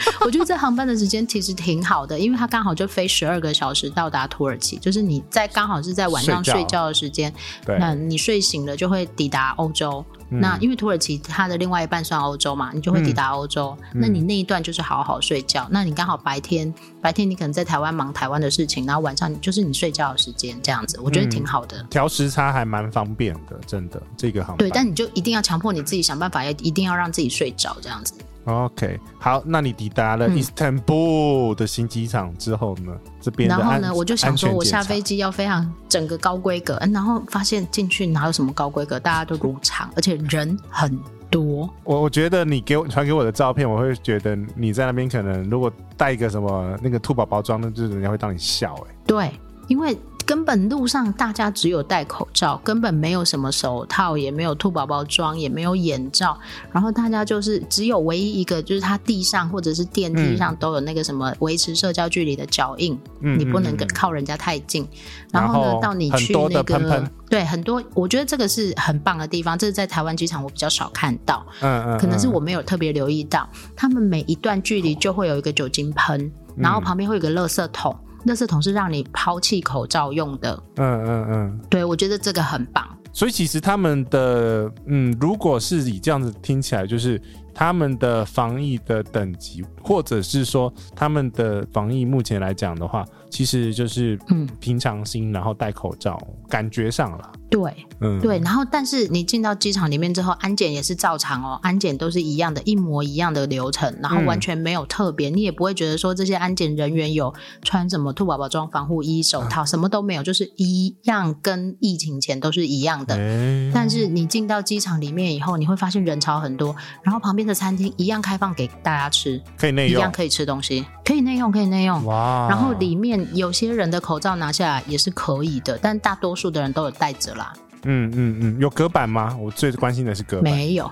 [0.25, 7.33] 我觉得这航班的时间其实挺好的，因为它刚好就飞十二个小时到达土耳其，就是你在刚好是在晚上睡觉的时间，
[7.65, 10.03] 对，那你睡醒了就会抵达欧洲。
[10.29, 13.77] 那因为土耳其它的另外一半算欧洲嘛，你就会抵达欧洲。
[13.93, 15.65] 嗯、那你那一段就是好好睡觉。
[15.65, 21.77] 嗯、那你刚好白天白天你可能在台湾忙台湾的事情，然后晚上你就是你睡觉的时间这样子，我觉得挺好的。
[21.83, 24.57] 嗯、调时差还蛮方便的，真的这个航。
[24.57, 28.15] 对，但你就一定要强迫你自己想办法，要一定要让自己睡着这样子。
[28.45, 32.91] OK，好，那你抵达了伊斯坦布的新机场之后呢？
[32.91, 41.69] 嗯、这边然后呢，我就想说，我下飞机要非常整个高规格，然后发现进去哪有什么高规格，大家都如常，而且人很多。
[41.85, 48.95] 我我觉得你给我传给我的照片，我会觉得你在那边可能如果带一个什么那个兔宝宝装，那就是人家会当你笑哎、欸。
[49.07, 49.31] 对，
[49.67, 49.97] 因为。
[50.25, 56.37] 根本路上大家只有戴口罩，根本没有什么手套，也没有兔宝宝装，也没有眼罩。
[56.71, 64.83] 然后大家就是只有唯一一个，就是他地上或者是电梯上都有那个什么维持社交距离的脚印，嗯、你不能跟靠人家太近。
[64.83, 64.89] 嗯、
[65.33, 69.57] 然后呢，到你去那个喷喷对很多，我觉得这个是很棒的地方。
[69.57, 77.95] 这是在台湾机场我比较少看到，嗯嗯，可能是我没有特别留意到，他们每一段距离就会有一个酒精喷，然后旁边会有一个垃圾桶。
[78.25, 80.63] 垃圾桶是让你抛弃口罩用的。
[80.77, 82.87] 嗯嗯嗯，对，我觉得这个很棒。
[83.11, 87.21] 所以其实他们的，嗯，如果是以这样子听起来，就是。
[87.53, 97.31] 他们的防疫的等级，或者是说他们的防疫，目前来讲的话，其实就是嗯平常心，然后戴口罩，感觉上了。
[97.49, 98.39] 对，嗯，对。
[98.39, 113.13] 然后，但是你进到机场里面之后，安检也是照常哦，安检都是一样的，一模一样的流程，然后完全没有特别，嗯、你也不会觉得说这些安检人员有穿什么兔宝宝装、防护衣、手套，什么都没有，就是一样，跟疫情前都是一样的。
[113.13, 117.53] 欸、但是你进到机场里面以后，你会发现人潮很多，然后旁边。
[117.53, 122.03] 的餐厅一样开放给大家吃，可以内用，一样可以吃东西，可以内用，可以内用。
[122.05, 122.47] 哇！
[122.49, 127.53] 然后里面有些人的口罩拿下来也是可以的，但大多数的人都有戴着啦。
[127.85, 129.35] 嗯嗯嗯，有隔板吗？
[129.39, 130.51] 我最关心的是隔板。
[130.51, 130.89] 没有，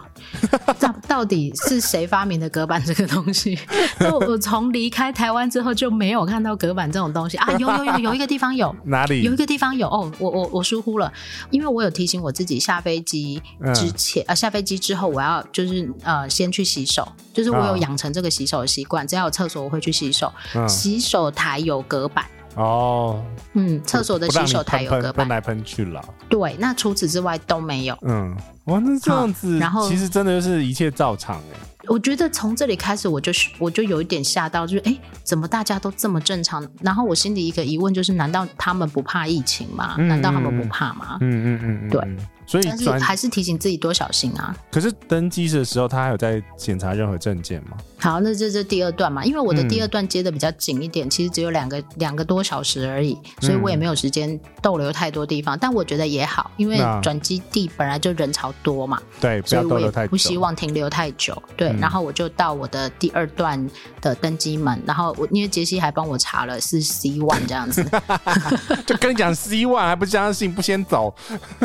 [0.79, 3.57] 到到底是谁发明的隔板这个东西？
[4.11, 7.51] 我我从离开台湾之后就没有看到隔板这种东西啊！
[7.53, 9.23] 有有有，有一个地方有，哪里？
[9.23, 11.11] 有一个地方有哦，我我我疏忽了，
[11.49, 13.41] 因为我有提醒我自己下飞机
[13.73, 22.25] 之前、嗯、呃下飞机之后我要就是呃先去洗手，就是我有养成这个洗手的习惯，只要有厕所我会去洗手，嗯、洗手台有隔板。
[22.55, 26.03] 哦，嗯，厕所的洗手台有隔板，喷来喷去了。
[26.29, 27.97] 对，那除此之外都没有。
[28.01, 28.35] 嗯，
[28.65, 31.59] 哇，那这样子，然后其实真的就是一切照常哎。
[31.87, 36.65] 我觉得从这里开始，我就我就有一点吓到，就是哎，怎么大家都这么正常？
[36.81, 39.95] 然后我心里一个疑问就是，难道他们不怕疫情吗？
[39.97, 41.17] 嗯、难道他们不怕吗？
[41.21, 42.01] 嗯嗯嗯嗯，对。
[42.45, 44.55] 所以是还是提醒自己多小心啊。
[44.71, 47.77] 可是登机的时候，他还有在检查任何证件吗？
[47.99, 55.55] 好，那这这第二段嘛，因为我的第二段接的比较紧一点，嗯、其实只有两个两个多小时而已，所以我也没有时间逗留太多地方。
[55.55, 61.39] 嗯、但我觉得也好，因为转机地本来就人潮多嘛，对，所以我也不希望停留太久。
[61.55, 63.69] 对，嗯、然后我就到我的第二段
[64.01, 67.85] 的登机门，然后我因为杰西还帮我查了是 C one 这样子，
[68.87, 71.13] 就跟你讲 C one 还不相信，不先走，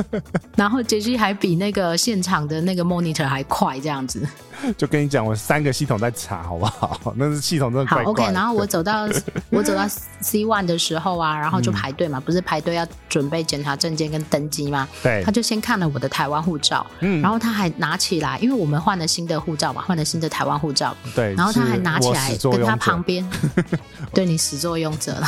[0.55, 1.57] 然后杰西还比。
[1.57, 4.21] 那个现场的那个 monitor 还快，这样子。
[4.77, 7.01] 就跟你讲，我三个系统在查，好不好？
[7.17, 8.03] 那是系统真的快。
[8.05, 8.33] 好，OK。
[8.33, 9.09] 然后我走到
[9.51, 9.87] 我走到
[10.21, 14.89] C one 的时候啊，然后就排队嘛，嗯、不是排队要准备检查证件跟登机吗？
[15.03, 15.23] 对。
[15.25, 21.35] 他就先看了我的台湾护照，嗯，然后他还拿起来，因为我们换了新的护照嘛，换了新的台湾护照，对。
[21.35, 23.29] 然后他还拿起来跟他旁边，
[24.13, 25.27] 对你始作俑者了。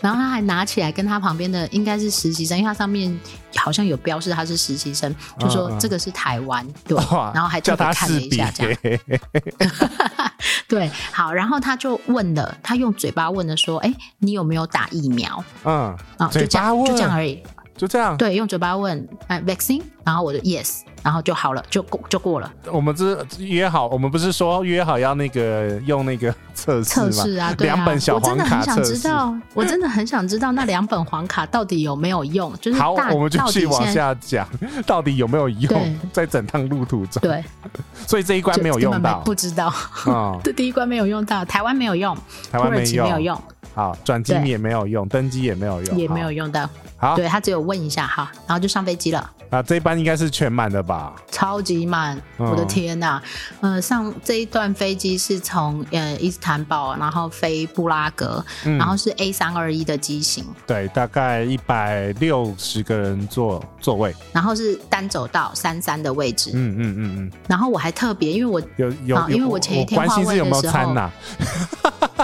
[0.00, 3.18] 然后他还拿起来跟他旁边的应该是实习生，因为他上面
[3.56, 6.96] 好像有标示他是实习生，就说这个是台湾，对。
[7.34, 8.41] 然后还特别看了一下。
[8.50, 8.78] 这样
[10.68, 17.42] 对，好，然后他就问了，他用嘴巴问的说：“哎，你有没有打疫苗？”嗯，啊，就这样，就这样而已，
[17.76, 18.16] 就这样。
[18.16, 20.80] 对，用嘴巴问，哎，vaccine，然后我就 yes。
[21.02, 22.48] 然后就好了，就过就过了。
[22.70, 27.52] 我们这约好，我们不是说约好要那个用那个测试测试啊？
[27.58, 28.92] 对啊，两本小黄卡测试。
[28.92, 32.56] 我真的很想知道，我真的很想知道那两本黄卡到底有没有用。
[32.60, 34.48] 就是好，我们就去往下讲，
[34.86, 35.98] 到底有没有用？
[36.12, 37.44] 在整趟路途中，对，
[38.06, 39.66] 所以这一关没有用到，不知道
[40.06, 40.38] 啊。
[40.44, 42.16] 这第一关没有用到，台湾没有用，
[42.52, 43.42] 台湾没有用。
[43.74, 46.70] 好，转机也没有用，登机也没有用，也没有用到。
[46.96, 49.28] 好，对他只有问一下哈，然后就上飞机了。
[49.50, 51.14] 啊，这一班应该是全满的吧？
[51.30, 53.20] 超级满，嗯、我的天呐！
[53.60, 60.44] 呃，上这一段飞机是从呃伊斯坦堡，然后飞布拉格，嗯、然后是 A 三二一的机型。
[60.66, 64.14] 对，大概一百六十个人坐座位。
[64.32, 66.50] 然后是单走道三三的位置。
[66.54, 66.96] 嗯嗯嗯嗯。
[66.96, 71.10] 嗯嗯然后我还特别，因为我有有，啊、因为我前一天换位的时候，有没有餐啊？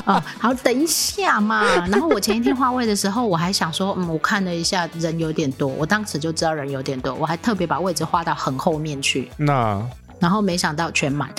[0.05, 1.65] 啊，好，等一下嘛。
[1.87, 9.31] 然后我前一天换位的时候，我还想说，嗯，我看了一下，人有点多，我当时就知道人有点多，我还特别把位置划到很后面去。
[9.37, 9.83] 那，
[10.19, 11.31] 然后没想到全满，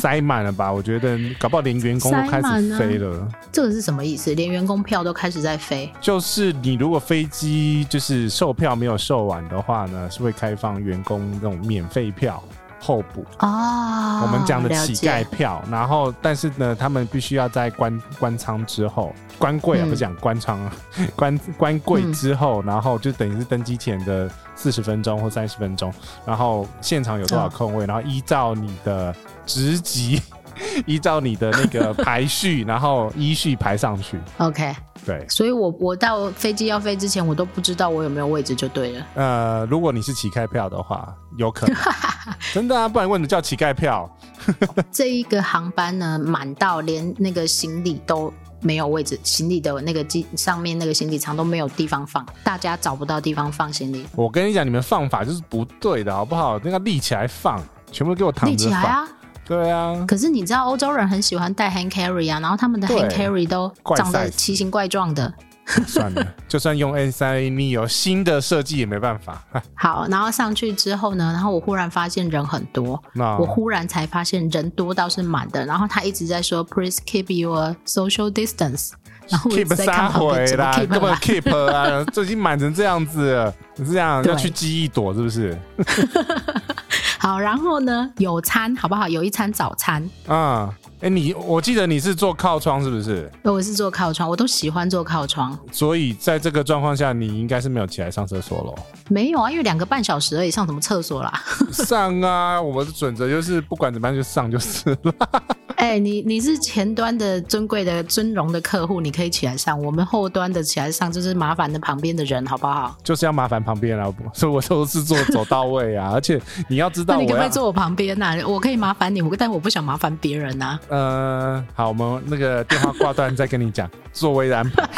[0.00, 0.72] 塞满了吧？
[0.72, 3.28] 我觉得搞不好连员工都开始飞了。
[3.52, 4.34] 这个是什么意思？
[4.34, 5.90] 连员工票都开始在飞？
[6.00, 12.42] 就是你如果飞机就是售票没有售完的话呢，是会开放员工那种免费票。
[12.80, 13.24] 候补。
[13.38, 20.72] 哦，我们讲的乞丐票，然后但是呢，他们必须要在关关仓之后关柜啊，不是讲关仓啊，
[21.14, 25.92] 关关柜之后，然后就等于是登机前的四十分钟或三十分钟，
[26.26, 29.14] 然后现场有多少空位，然后依照你的
[29.46, 30.20] 职级，
[30.86, 34.18] 依照你的那个排序，然后依序排上去。
[34.38, 34.74] OK。
[35.06, 39.06] 对，所以我我到飞机要飞之前，我都不知道我有没有位置就对了。
[39.14, 41.74] 呃，如果你是乞丐票的话，有可能
[42.52, 44.08] 真的啊，不然为什么叫乞丐票？
[44.92, 54.04] 这一个航班呢，满到连那个行李都没有位置，行李的那个机上面那个行李舱都没有地方放，大家找不到地方放行李。
[54.14, 56.60] 我跟你讲，你们放法就是不对的，好不好？
[56.62, 57.58] 那个立起来放，
[57.90, 58.52] 全部给我躺着放。
[58.52, 59.08] 立起来啊！
[59.50, 65.32] 对啊，可是你知道欧洲人很喜欢带 hand carry 啊，然后他们的 hand carry 都长得奇形怪状的。
[65.86, 69.40] 算了，就算用 A3A neo 新的设计也没办法。
[69.74, 73.36] 好，然后上去之后呢，然后我忽然发现人很多，那。
[73.38, 78.90] 我忽然才发现人多倒是满的，然后他一直在说 Please keep your social distance，
[79.28, 85.56] 然后我在看旁边怎么 keep 根本 keep 啊，就已经满成这样子了，是这样对要去机翼躲是不是？
[87.22, 89.06] 好，然后呢，有餐好不好？
[89.06, 90.02] 有一餐早餐。
[90.26, 93.30] 啊，哎、欸，你我记得你是坐靠窗是不是？
[93.42, 95.56] 对我是坐靠窗，我都喜欢坐靠窗。
[95.70, 98.74] 所以在这个状况下，你应该是没有起来上厕所喽？
[99.10, 101.30] 没有啊，因为两个半小时而已，上什么厕所啦？
[101.70, 105.14] 上啊，我们的准则就是不管怎么样就上就是了。
[105.76, 109.80] 哎、欸，你你是前端的尊贵的尊荣的客户，你可以起来上。
[109.82, 112.94] 我们后端的起来上，就是麻烦的旁边的人，好不好？
[113.02, 116.10] 就是要麻烦旁边啊，所以我都是做走到位啊。
[116.12, 118.46] 而且你要知道，你可不可以坐我旁边呐、啊？
[118.46, 120.80] 我可以麻烦你，但我不想麻烦别人呐、啊。
[120.88, 124.88] 呃，好，我们那个电话挂断再跟你讲 座位的安排。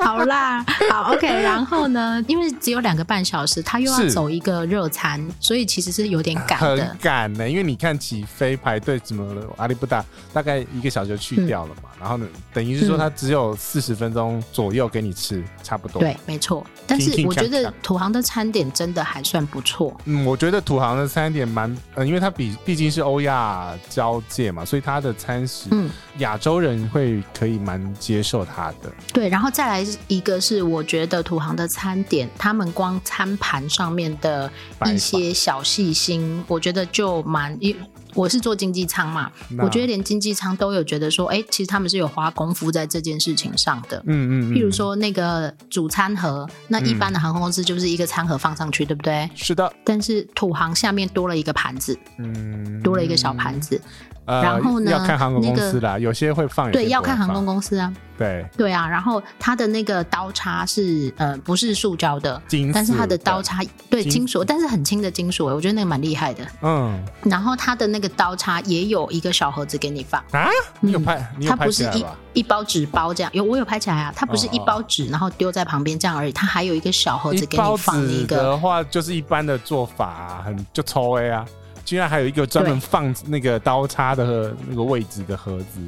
[0.00, 1.26] 好啦，好 OK。
[1.28, 6.84] 然后呢，因为只有两个半小时，他又要走一个热餐，所以其实是有点赶的。
[6.84, 9.46] 很赶呢，因为你看起飞排队怎么了？
[9.58, 11.90] 阿里不达大概一个小时就去掉了嘛。
[11.92, 16.00] 嗯、然后呢，等于是说他只有四十分钟左右给你吃，嗯、差不多。
[16.00, 16.66] 对，没错。
[16.86, 19.94] 但是我觉得土航的餐点真的还算不错。
[20.06, 28.92] 嗯，我觉得土航的餐点蛮，呃，因为它比毕竟是欧亚交界嘛，所以它的餐食，嗯，亚洲人会可以蛮接受它的。
[29.12, 34.50] 对，然后再来一个是，我觉得土航的餐点，他们光餐盘上面的
[34.86, 37.74] 一些小细心，我觉得就蛮一。
[38.14, 44.02] 我是做经济舱嘛，我觉得连经济舱都有觉得说，哎、欸，其实他们是有花功夫在这件事情上的。
[44.06, 49.28] 嗯嗯，譬如说那个主餐盒，那一般的航空公司就是一个餐盒放上去，对不对？
[49.34, 49.72] 是的。
[49.84, 53.80] 但是土航下面多了一个盘子，嗯，多了一个小盘子。
[54.26, 54.90] 呃、然后呢？
[54.90, 57.92] 要看航空公司啦，那个、有些会放，对，要看航空公司啊。
[58.18, 66.46] 对对啊，然后它的那个刀叉是呃不是塑胶的，金，但是它的刀叉对金属，但是很轻的金属，我觉得那个蛮厉害的。
[66.60, 70.50] 嗯，然后它的那个刀叉也有一个小盒子给你放啊，
[70.80, 71.16] 你有拍？
[71.16, 72.04] 嗯、你有拍它不是一
[72.34, 78.36] 一包纸包这样，有我有拍起来啊，它不是一包纸，然后丢在旁边这样而已，它还有一个小盒子给你放一个。
[78.36, 81.46] 的话就是一般的做法、啊，很就抽 A 啊。
[81.90, 85.80] 居然还有一个专门放那个刀叉的那个位置的盒子。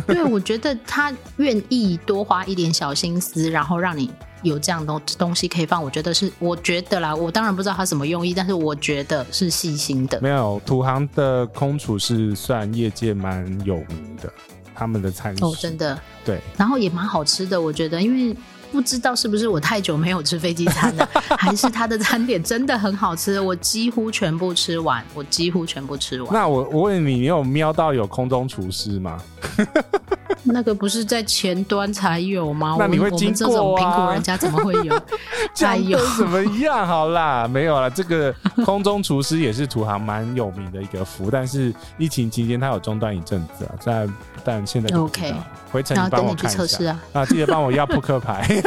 [0.06, 5.84] 对，我觉得他愿意多花一点小心思，然后让你有这样东东西可以放。
[5.84, 10.18] 我觉得是，我觉得啦，我当然不知道他什么用意，但是我觉得是细心的。
[10.22, 14.32] 没有，土航的空厨是算业界蛮有名的，
[14.74, 18.34] 他们的餐食哦，真的对，然后也蛮好吃的，我觉得，因为。
[18.72, 21.08] 不知道是不是我太久没有吃飞机餐了，
[21.38, 26.32] 还是他的餐点真的很好吃，我几乎全部吃完，我几乎全部吃完。
[26.32, 29.18] 那我我问你，你有瞄到有空中厨师吗？
[30.44, 32.76] 那个不是在前端才有吗？
[32.78, 33.62] 那你会经过啊？
[33.62, 35.00] 我们这种贫苦人家怎么会有？
[35.54, 36.86] 加油怎么样？
[36.86, 37.88] 好啦，没有啦。
[37.88, 44.08] 这个空中厨师也是土航蛮有名的一个服务，但是疫情期间它有中断一阵子啊，在
[44.42, 45.34] 但现在 OK。
[45.72, 48.46] 回程你帮我看一下啊， 啊，记得帮我要扑克牌。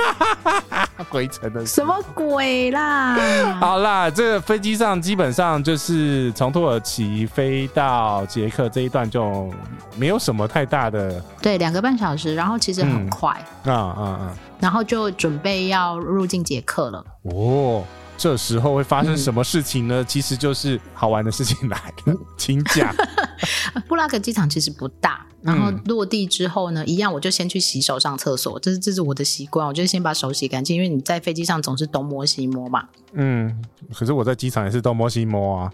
[1.09, 3.15] 回程的什么鬼啦？
[3.59, 9.53] 好啦，这个飞机上基本上就是从土耳其飞到捷克这一段就
[9.97, 11.21] 没有什么太大的。
[11.41, 13.29] 对，两个半小时，然后其实很快。
[13.65, 14.37] 啊啊啊！
[14.59, 17.05] 然后就准备要入境捷克了。
[17.23, 17.83] 哦。
[18.17, 20.01] 这时候会发生什么事情呢？
[20.01, 22.95] 嗯、其实就是好玩的事情来了，请讲。
[23.89, 32.87] 布拉格机场其实不大，然后落地之后呢，一样我就先去洗手上厕所，这是这是我的习惯，我就先把手洗干净，因为你在飞机上总是东摸西摸嘛。
[33.13, 35.71] 嗯，可是我在机场也是东摸西摸啊。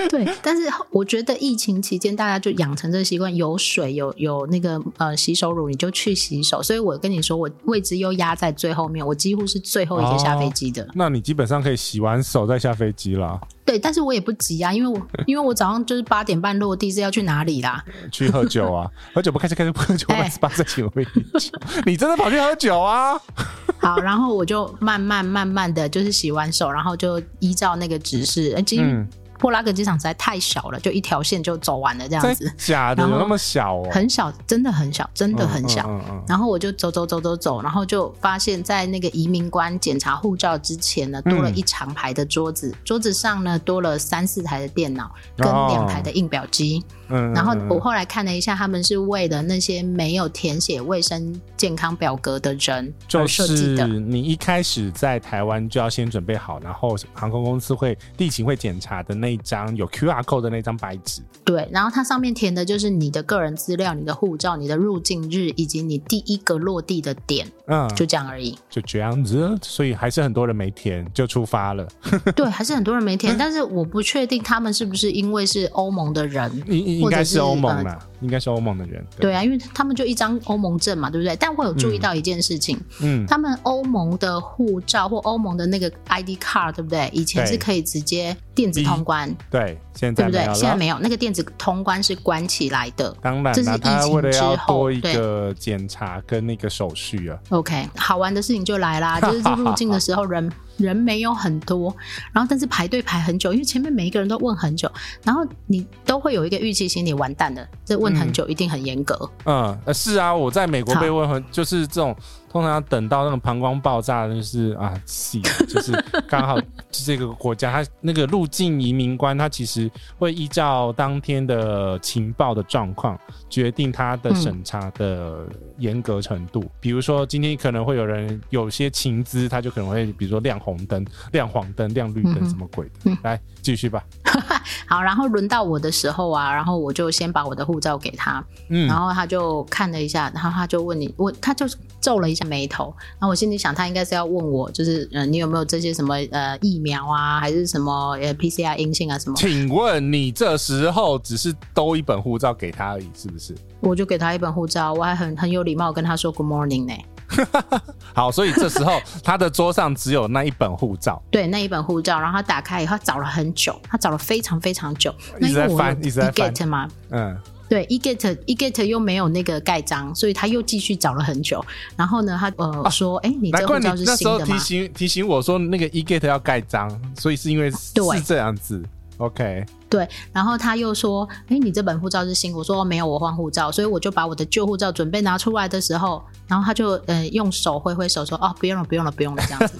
[0.08, 6.62] 对，但是我觉得疫情期间大家就养成这个习惯，有水有有那个呃洗手乳，你就去洗手。
[6.62, 10.82] 所以我跟你说，我位置又压在最后面，我几乎是最后一个下飞机的。
[10.82, 13.40] 哦，那你基本上可以洗完手再下飞机啦。
[13.64, 17.84] 对，但是我也不急啊，因为我因为我早上就是八点半落地，是要去哪里啦？
[18.10, 21.50] 去喝酒啊， 喝酒不开车，开车不喝酒，八十八再请喝酒。
[21.84, 23.20] 你真的跑去喝酒啊？
[23.78, 29.06] 好，然后我就慢慢慢慢的就是洗完手，然后就依照那个指示，嗯。
[29.38, 32.52] 布拉格机场实在太小了，就一条线就走完了这样子。
[32.56, 33.88] 假的，有那么小哦？
[33.90, 35.82] 很小，真的很小，真的很小。
[35.88, 46.84] 嗯嗯嗯嗯、然后我就走走走走走，然后就发现，在那个移民官检查护照之前呢，多了一长排的桌子，嗯、桌子上呢多了三四台的电脑跟两台的印表机。
[46.84, 53.86] 哦嗯，然后我后来看了一下，他们是为了那些没有填写卫生健康表格的人而设计的。
[53.86, 61.22] 就是你一开始在台湾就要先准备好，然后航空公司会地勤会检查的那一张有 QR code 的那张白纸。
[61.44, 67.46] 对，然后它上面填的就是你的个人资料、你的护照、你的入境日以及你第一个落地的点。
[67.66, 68.58] 嗯，就这样而已。
[68.68, 71.86] 就这样子，所以还是很多人没填就出发了。
[72.36, 76.50] 对，还是很多人没填，但是我不确定他们是不是因为是欧盟的人。
[76.66, 79.04] 应应该是欧盟的，应该是欧盟的人。
[79.18, 81.36] 对啊，因为他们就一张欧盟证嘛，对不对？
[81.36, 87.08] 但我有注意到一件事情，嗯，他们欧盟的护照或欧盟的那个 ID card，对不对？
[87.12, 90.54] 以前是可以直接电子通关，对，现在对不对？
[90.54, 93.14] 现在没有，那个电子通关是关起来的。
[93.20, 97.38] 当然，这是疫情之后一个检查跟那个手续啊。
[97.50, 100.50] OK，好玩的事情就来啦， 就是入境的时候人。
[100.78, 101.94] 人没有很多，
[102.32, 104.90] 然后但是排队排很久，因为前面每一个人都问很久，
[105.22, 109.30] 然后你都会有一个预期心理，完蛋了，这问很久一定很严格。
[109.44, 112.16] 嗯，呃，是啊，我在美国被问很，就是这种。
[112.50, 115.38] 通常要等到那个膀胱爆炸，就是啊，死，
[115.68, 115.92] 就是
[116.28, 116.58] 刚好
[116.90, 123.18] 这个国家，它那个入境移民官，他其实会依照当天的情报的状况，
[123.50, 125.46] 决定他的审查的
[125.78, 126.60] 严格程度。
[126.60, 132.92] 嗯、比如说，今天可能会有人有些情资，他就可能会，比如说亮红灯、亮黄灯、亮绿灯，什么鬼的？
[133.04, 134.02] 嗯、来继续吧。
[134.86, 141.66] 好，然后轮到我的时候啊，然后我就先把我的护照给他，嗯，然后他就看了一下，然后他就问你，问他就
[142.00, 149.36] 皱了一下眉头，然后我心里想，他应该是要问我，就是嗯、呃，你有没有这些什么呃疫苗啊，还是什么呃 PCR 阴性啊什么？
[149.36, 153.54] 请问你这时候只是兜一本护照给他而已，是不是？
[153.80, 156.94] 我就给他一本护照，我还很很有礼貌跟他说 Good morning 呢。
[158.14, 166.88] 好，所以这时候他的桌上只有那一本护照，对，那一本护照，然后他打开以后他找了很久，他找了非常非常久，一直在翻，一直在翻吗？
[167.10, 167.36] 嗯，
[167.68, 171.64] 对，eGet eGet 又没有那个盖章，所以他又继续找了很久。
[171.96, 174.46] 然后呢，他呃、啊、说，哎，你这护照是新的吗？
[174.46, 177.92] 那时候提醒提醒我说，那个 eGet 要盖章，所以是因为是
[178.24, 178.82] 这样子。
[179.18, 189.76] OK，对，然后他又说：“哎，你这本护照是新？”我说：“没有，我换护照。”所以我就把我的旧护照准备拿出来的时候，然后他就呃用手挥挥手说：“哦，不用了，不用了，不用了。”这样子。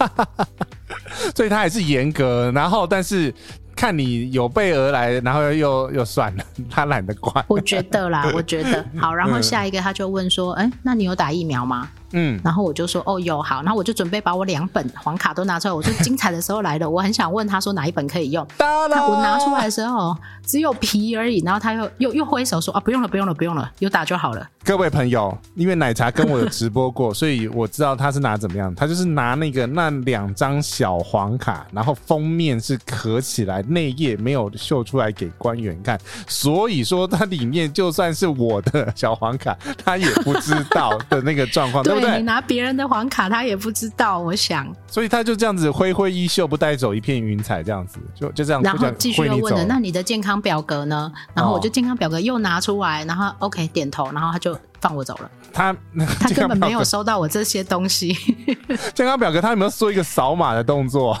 [1.33, 3.33] 所以他还是严格，然后但是
[3.79, 7.45] 看你有备而来，然后又又算了，他懒得管。
[7.47, 9.15] 我觉得啦，我觉得好。
[9.15, 15.73] 然后下一个他就问说：“哎，那你有打疫苗吗？”嗯，然后我就说哦，有好，然后我就准备把我两本黄卡都拿出来。
[15.73, 18.45] 我说精彩的时候来了，我很想问他说哪一本可以用。
[18.57, 24.47] 那我拿出来的时候只有皮而已，然后他又又又挥手说啊，不用了，不用了，不用了，有打就好了。
[24.63, 28.73] 各位朋友，因为奶茶跟我有直播过，所以我知道他是拿怎么样。
[28.75, 41.83] 他就是拿那个那两张小黄卡，然后封面是合起来，内页没有秀出来给官员看，所以说它里面就算是我的小黄卡，他也不知道的那个状况。
[41.83, 41.98] 对。
[42.01, 44.19] 对，你拿别人的黄卡，他也不知道。
[44.19, 48.61] 我想，所以他就这样子挥挥衣袖，不带走一片云彩，这样子就就这样。
[48.61, 51.11] 然后继续又问了，那你的健康表格呢？
[51.33, 55.31] 然后我就健康表格又拿出来，然后 OK 点头，然后他就放我走了。
[55.51, 55.75] 他
[56.19, 58.15] 他根本没有收到我这些东西。
[58.93, 61.17] 健康表格他有没有做一个扫码的动作？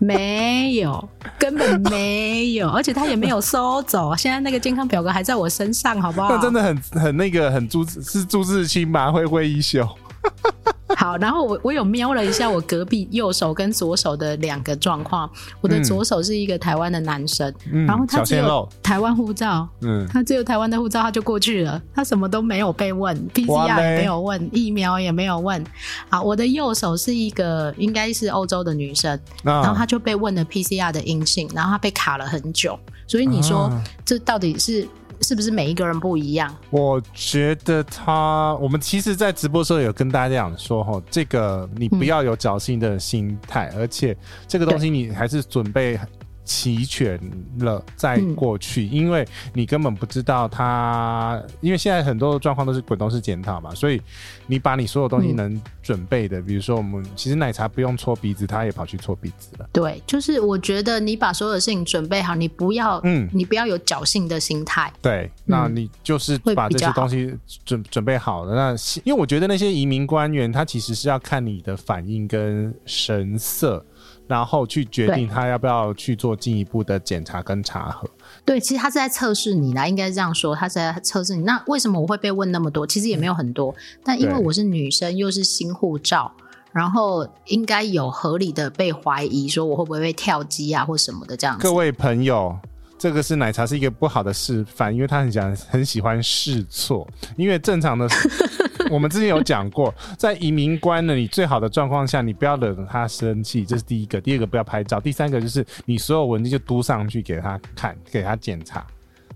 [0.00, 1.08] 没有，
[1.38, 4.14] 根本没有，而且他也没有收走。
[4.16, 6.28] 现在那个健康表格还在我身上，好不好？
[6.28, 9.10] 那真的很很那个很朱是朱自清吗？
[9.10, 9.88] 挥挥衣袖。
[10.96, 15.28] 好，然后我我有瞄了一下我隔壁右手跟左手的两个状况。
[15.60, 25.62] 我的左手是一个台湾的男生，嗯、然后他只有台湾护照，嗯，他只有台湾的护照，他就过去了，他什么都没有被问，PCR 也没有问，疫苗也没有问。
[26.08, 29.12] 好，我的右手是一个应该是欧洲的女生，
[29.42, 32.78] 啊、然后他就被问了 PCR 的阴性，然后他被卡了很久。
[33.08, 34.88] 所以你说、啊、这到底是？
[35.26, 36.54] 是不是每一个人不一样？
[36.70, 44.16] 我觉得他，我们其实，在直播的时候有跟大家讲说，哈，这个你不要有侥幸的心态，嗯、而且
[44.46, 45.98] 这个东西你还是准备。
[46.46, 47.20] 齐全
[47.58, 54.00] 了再过去，嗯、因为你根本不知道他，因为现在很多状况都是滚动式检讨嘛，所以
[54.46, 59.68] 你把你所有东西能准备的，嗯、比如说我们其实奶茶不用搓鼻子，他也跑去搓鼻子了。
[59.72, 64.92] 对，就是我觉得你把所有的事情准备好，你不要，嗯，你不要有侥幸的心态。
[65.02, 68.54] 对，那你就是把这些东西准准备好了。
[68.54, 73.84] 那因为我觉得那些移民官员，他其实是要看你的反应跟神色。
[74.26, 78.08] 然后去决定他要不要去做进一步的检查跟查核。
[78.44, 81.42] 对，其实他是在测试你啦，应该是这样说，他是在测试你。
[81.42, 82.86] 那为什么我会被问那么多？
[82.86, 83.74] 其实也没有很多，
[84.04, 86.32] 但因为我是女生，又是新护照，
[86.72, 91.62] 然后应该有合理的被怀疑，说我会不会被跳机啊或什么的这样子。
[91.62, 92.56] 各位朋友。
[92.98, 97.06] 这个是奶茶是一个不好的示范，因为他很想很喜欢试错。
[97.36, 98.08] 因为正常的，
[98.90, 104.20] 我们之前有讲过，在移民官呢，你最好的状况下，你不要惹他生气，这是第一个。
[104.20, 108.86] 第二个不要拍照，第三个就是你所有文件就嘟上去给他看，给他检查。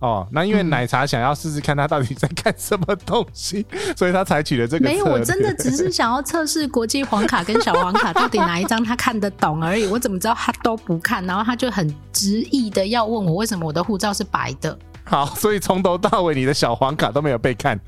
[0.00, 4.84] 哦，那因为奶茶想要试试看他到底在看什么东西，嗯、所以他采取了这个。
[4.84, 9.86] 没有，我真的只是想要测试国际黄卡跟小黄卡到底哪一张他看得懂而已。
[9.86, 11.22] 我怎么知道他都不看？
[11.26, 14.76] 然后他就很执意的要问我为什么我的护照是白的。
[15.04, 17.78] 好，所以从头到尾你的小黄卡都没有被看。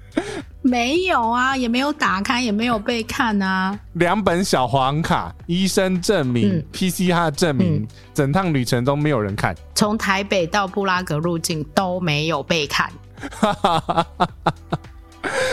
[0.62, 3.78] 没有啊，也没有打开，也没有被看啊。
[3.94, 9.54] 两本小黄卡、医生证明、嗯、PCR 证明，嗯、整趟旅程都没有人看。
[9.74, 12.90] 从台北到布拉格入境都没有被看。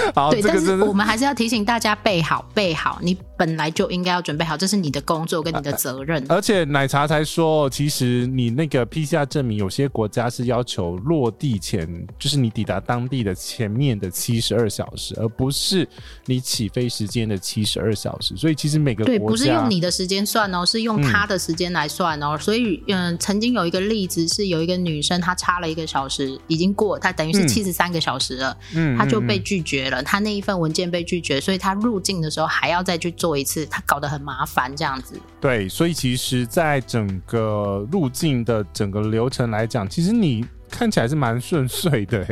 [0.16, 6.24] 好，对，这个、但是我们还是要提醒大家备好，备好，你本来就应该要准备好，这是你的工作跟你的责任。
[6.30, 11.88] 而且奶茶才说，其实你那个 PCR 证明，有些国家是要求落地前，
[12.18, 15.88] 就是你抵达当地的前面的七十二小时，而不是
[16.26, 18.36] 你起飞时间的七十二小时。
[18.36, 22.32] 所以其实每个国家对，不是用你的时间算哦，是用他的时间来算哦。
[22.34, 35.20] 嗯、所以，嗯，曾经有一个例子是有一个女生，她差了一个小时，已经过，她等于是七十三个小时了，嗯，她就被拒绝了，他那一份文件被拒绝，所以他入境的时候还要再去做一次，他搞得很麻烦，这样子。
[35.42, 42.26] 对，所以其实，在整个入境的整个流程来讲，其实你看起来是蛮顺遂的，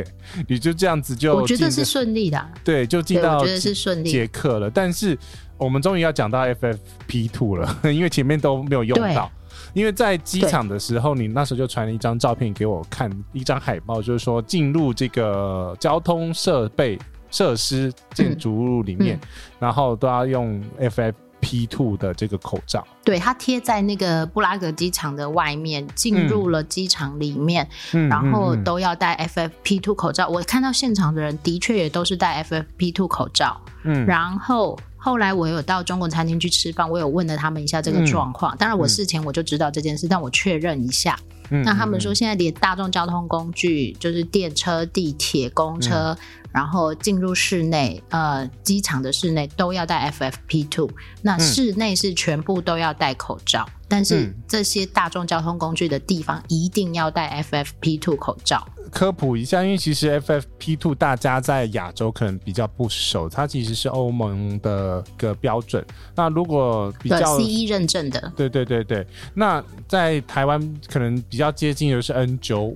[0.46, 4.70] 你就这样子就，我觉得是顺利的，对，就进到我觉得是顺利捷克了。
[4.70, 5.18] 但是
[5.56, 9.30] 我们终于要讲到 FFP two 了， 因为前面都没有用到。
[9.74, 16.98] 因为在机场的时候，你那时候就传了一张照片给我看，一张海报，就是说进入这个交通设备
[17.30, 19.18] 设施建筑物里面，
[19.58, 22.86] 然后都要用 FFP2 的这个口罩。
[23.04, 30.28] 对，它贴在那个布拉格机场的外面，进入了机场里面，嗯、然后都要戴 FFP2 口罩。
[30.28, 34.78] 我看到现场的人的确也都是戴 FFP2 口罩，嗯，然后。
[35.00, 38.52] 后来我有到中国餐厅去吃饭，我有问了他们一下这个状况。
[38.56, 41.16] 嗯、当然，我事前我就知道这件事，嗯、但我确认一下。
[41.50, 50.90] 嗯、那他们说，现在连大众交通工具，就是电车、地铁、公车，嗯、然后进入室内，呃，机场的室内都要戴 FFP2。
[51.22, 53.64] 那室内是全部都要戴口罩。
[53.68, 58.68] 嗯但是这些大众交通工具的地方一定要戴 FFP2 口罩。
[58.90, 65.82] 科普一下，因为其实 FFP2 大家在亚洲可能比较不熟，它其实是欧盟的一个标准。
[66.14, 69.06] 那如果比较 CE 认证的，对对对对。
[69.32, 72.74] 那在台湾可能比较接近的是 N95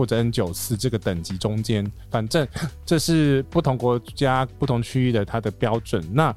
[0.00, 2.48] 或者 N 九四这个等级中间，反正
[2.86, 6.02] 这是不同国家、不同区域的它的标准。
[6.10, 6.34] 那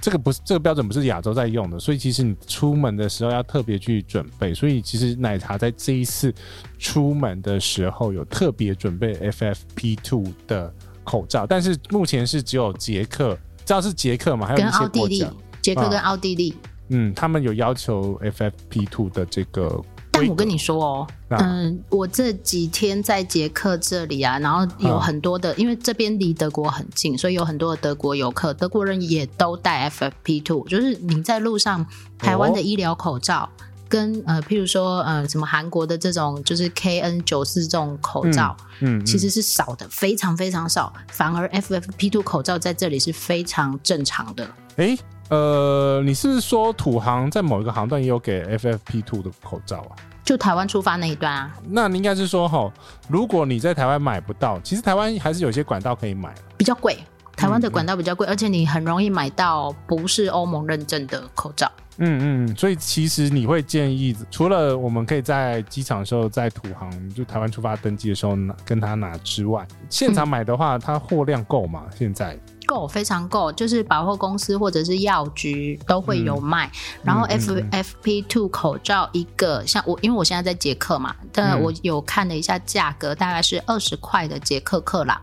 [0.00, 4.54] 这个不是这个标准，不是亚洲在用的，所以其实你出门的时候要特别去准备。
[4.54, 6.32] 所以其实奶茶在这一次
[6.78, 10.72] 出门的时候有特别准备 FFP two 的
[11.04, 13.34] 口罩，但是目前是只有捷克，
[13.66, 14.46] 知道是捷克嘛？
[14.46, 16.54] 还有一些国家，跟奥地利，捷克跟奥地利，
[16.88, 19.78] 嗯，他们有要求 FFP two 的这个。
[20.12, 31.84] 但我跟你说哦，嗯，我这几天在捷克这里啊，然后有很多的，因为这边离德国很近，所以有很多的德国游客，德国人也都戴 FFP2，就是你在路上，
[32.18, 33.48] 台湾的医疗口罩
[33.88, 44.46] 跟呃，譬如说呃，什么韩国的这种就是 KN 九四这种口罩，嗯，其实是少的，非常非常少，反而 FFP two 口罩在这里是非常正常的。
[44.76, 44.98] 诶
[45.32, 49.96] 呃，你是说土航在某一个航段也有给 FFP two 的口罩啊？
[50.22, 51.50] 就台湾出发那一段啊？
[51.70, 52.70] 那你应该是说哈，
[53.08, 56.98] 如果你在台湾买不到，其实台湾还是有些管道可以买，比较贵。
[57.34, 61.66] 台湾的管道比较贵，嗯、而且你很容易买到不是欧盟认证的口罩。
[61.96, 71.84] 嗯嗯，所以其实你会建议，除了我们可以在机场的时候在土航就台湾出发登机的时候拿跟他拿之外，现场买的话，它货量够吗？
[71.96, 72.38] 现在？
[72.66, 76.66] 够，非常够，就是百货公司或者是药局都会有卖。
[76.66, 85.20] 嗯、然后 F、嗯、F P two 口罩一个，像我，因为我现在在捷克嘛，但我有看了一下价格，大概是二十块的捷克克朗，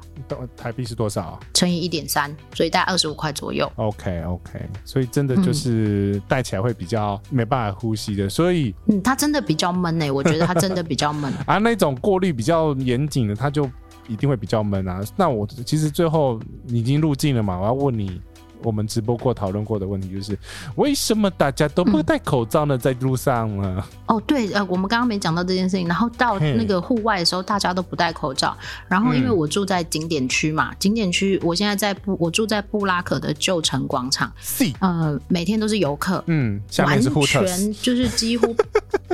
[0.55, 1.39] 台币是多少啊？
[1.53, 3.71] 乘以一点三，所以大概二十五块左右。
[3.75, 13.69] OK OK，所以真的就是戴起来会比较没办法呼吸的，所以嗯，它真的比较闷诶、欸，我觉得它真的比较闷 啊，那种过滤比较严谨的，它就。
[14.09, 15.01] 一定会比较闷啊！
[15.15, 17.57] 那我其实最后你已经入境了嘛？
[17.59, 18.19] 我要问你，
[18.63, 20.37] 我们直播过讨论过的问题就是，
[20.75, 22.77] 为什么大家都不戴口罩呢？
[22.77, 23.83] 在路上呢？
[24.07, 25.87] 哦，对，呃，我们刚刚没讲到这件事情。
[25.87, 28.57] 然后到那个户外的时候，大家都不戴口罩。
[28.87, 34.31] 然后因为我住在景点区嘛，景点区，我现在在布，我住在布拉克的旧城广场。
[34.39, 36.21] 是，呃，每天都是游客。
[36.27, 38.55] 嗯，下面是 Hooters，完全就是几乎。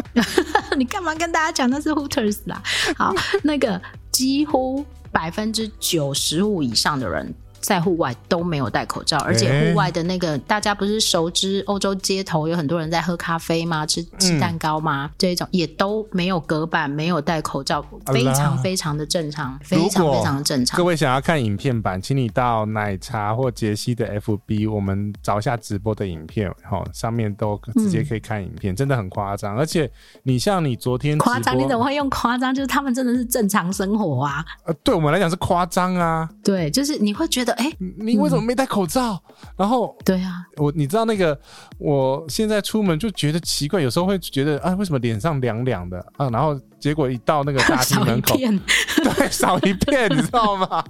[0.75, 2.63] 你干嘛跟大家讲那是 Hooters 啦？
[2.97, 3.79] 好，那个。
[4.15, 7.35] 几乎百分之九十五以上的人，
[7.65, 13.83] 在户外都没有戴口罩，而且户外的那个、欸、大家不是熟知欧洲街头有很多人在喝咖啡吗？
[13.87, 15.09] 吃吃蛋糕吗？
[15.11, 20.77] 嗯、这一种也都没有隔板，没有戴口罩，非常非常的正常，非常非常的正常。
[20.77, 29.57] 各位想要看影片版，请你到奶茶或杰西的 FB，我们找一下直播的影片，哈，上面都直接可以看影片，嗯、真的很夸张。
[29.57, 29.89] 而且
[30.21, 32.53] 你像你昨天夸张，你怎么会用夸张？
[32.53, 34.45] 就是他们真的是正常生活啊。
[34.65, 36.29] 呃，对我们来讲是夸张啊。
[36.43, 37.54] 对，就是你会觉得。
[37.57, 39.21] 哎，你为什么没戴口罩？
[39.27, 41.37] 嗯、然后，对啊，我你知道那个，
[41.77, 46.29] 我现在出门就觉得奇怪，有时候会觉得啊，为什么脸上凉凉的啊？
[46.29, 48.37] 然后结果一到那个大厅门口，
[49.03, 50.83] 对，少一片，你知道吗？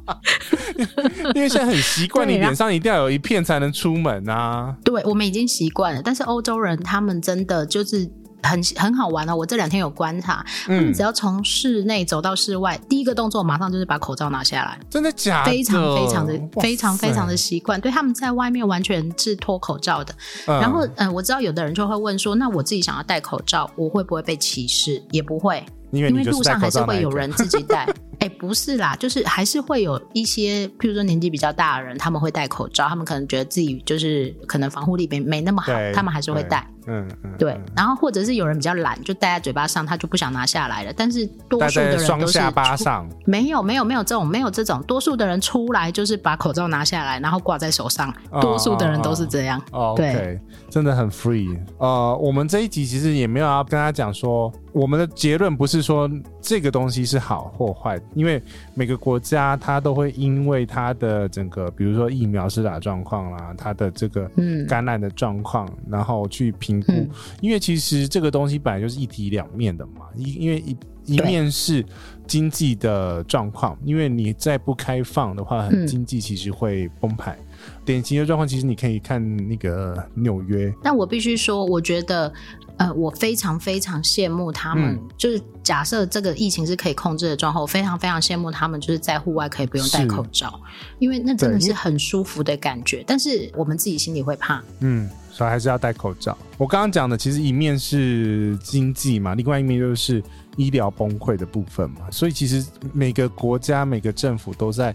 [1.36, 4.76] 因为现在很习惯，你脸上一定要有一片才能出门啊。
[4.84, 8.10] 对，我们已经习惯了，但是欧洲人他们真的就是。
[8.46, 9.36] 很很好玩哦！
[9.36, 14.80] 我这两天有观察，嗯，只要从室内走到室外，第一个动作马上就是把口罩拿下来。
[14.90, 15.52] 真的假的？
[15.52, 20.14] 非常非常的非常非常的习惯，对，他们在外面完全是脱口罩的。
[20.48, 25.02] 嗯、然后，嗯，我知道有的人就会问说，那我自己想要戴口罩，我会不会被歧视？
[25.12, 25.66] 也不会。
[25.92, 27.88] 因为路上还是会有人自己戴，
[28.20, 37.60] 哎，不是啦，就是还是会有一些，譬如说年纪比较大的人，他们会戴口罩，他们可能觉得自己就是可能防护力没没那么好，他们还是会戴，嗯嗯，对。
[37.76, 40.94] 然后或者是有人比较懒，就戴在嘴巴上，他就不想拿下来了。
[40.96, 50.40] 但是多数的人都是双下巴上，没有没有没有这种没有这种，多数的人出来就是把口罩拿下来，然后挂在手上，多数的人都是这样，哦，对，
[50.70, 51.58] 真的很 free。
[51.78, 54.52] 呃，我们这一集其实也没有要跟他讲说。
[54.76, 56.10] 我们的结论不是说
[56.42, 58.42] 这个东西是好或坏，因为
[58.74, 64.30] 每个国家它都会因为它的整个，比如说疫苗施打状况啦，它的这个
[64.68, 66.92] 感染的状况，嗯、然后去评估。
[66.92, 67.10] 嗯、
[67.42, 70.78] 因为其实这个东西本来就是一体两面的嘛，因因为一
[71.16, 71.86] 一面是
[72.26, 77.36] 经济的状况，因为你再不开放的话，经济其实会崩盘。
[77.38, 77.46] 嗯、
[77.84, 80.74] 典型的状况其实你可以看那个纽约。
[80.82, 82.32] 但我必须说，我觉得。
[82.78, 90.60] 呃，我非常非常羡慕他们，嗯、就是假设这个疫情是可以控制的状况，我非常非常羡慕他们，就是在户外可以不用戴口罩，
[91.00, 93.02] 因为那真的是很舒服的感觉。
[93.08, 96.38] 但是我们自己心里会怕，嗯，所以还是要戴口罩。
[96.58, 100.22] 我刚刚讲的其实一面是经济嘛，另外一面就是
[100.58, 104.94] 医疗崩溃的部分嘛，所以其实每个国家每个政府都在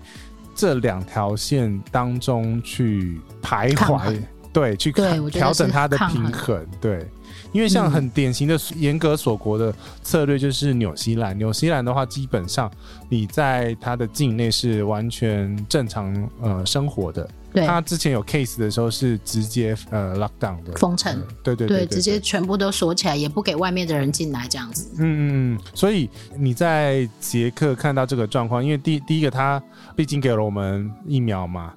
[0.54, 4.20] 这两条线当中去徘徊，
[4.52, 4.92] 对，去
[5.30, 7.08] 调整它的平衡，对。
[7.52, 12.70] 因为像很典型的严格锁国的策略就是纽西兰，纽西兰的话，基本上
[13.08, 17.28] 你在它的境内是完全正常呃生活的。
[17.52, 20.72] 对，他之前有 case 的时候是直接呃 lock down 的。
[20.74, 24.88] 封城，对对对，对，直接全部都锁起来，也不给外面的人进来这样子。
[24.98, 29.60] 嗯嗯嗯，所以你在捷克看到这个状况，因为第第一个他
[29.96, 31.74] 毕竟给了我们疫苗嘛，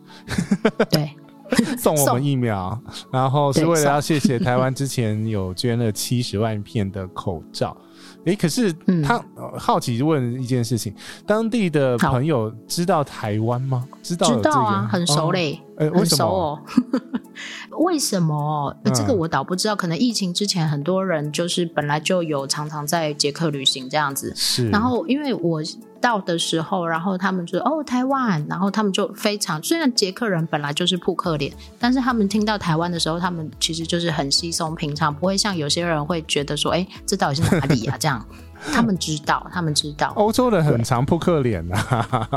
[0.91, 1.09] 对。
[1.77, 2.77] 送我们疫苗，
[3.11, 7.75] 然后是为了要谢谢台湾之前有捐了七十万片的口罩。
[8.25, 8.71] 诶，可是
[9.03, 9.21] 他
[9.57, 10.93] 好奇问一件事情：
[11.25, 13.85] 当地的朋友知道台湾吗？
[14.01, 16.61] 知道，知道啊，很熟嘞，很熟哦。
[17.79, 18.75] 为什么？
[18.93, 19.75] 这个我倒不知道。
[19.75, 24.33] 可能疫情之前，很多人就是本来就有常常在捷克旅行这样子。
[24.35, 25.61] 是，然后因为我。
[26.03, 31.49] 到的时候，然后他们就哦台湾，然后他们就非常，虽然捷克人本来就是扑克脸，
[31.79, 37.95] 但是他们听到台湾的时候，他们其实就是很稀松平常，不会像有些人会觉得说，哎，这到底是哪里啊？
[37.97, 38.21] 这样，
[38.71, 42.29] 他们知道，他们知道，欧洲人很常扑克脸啊。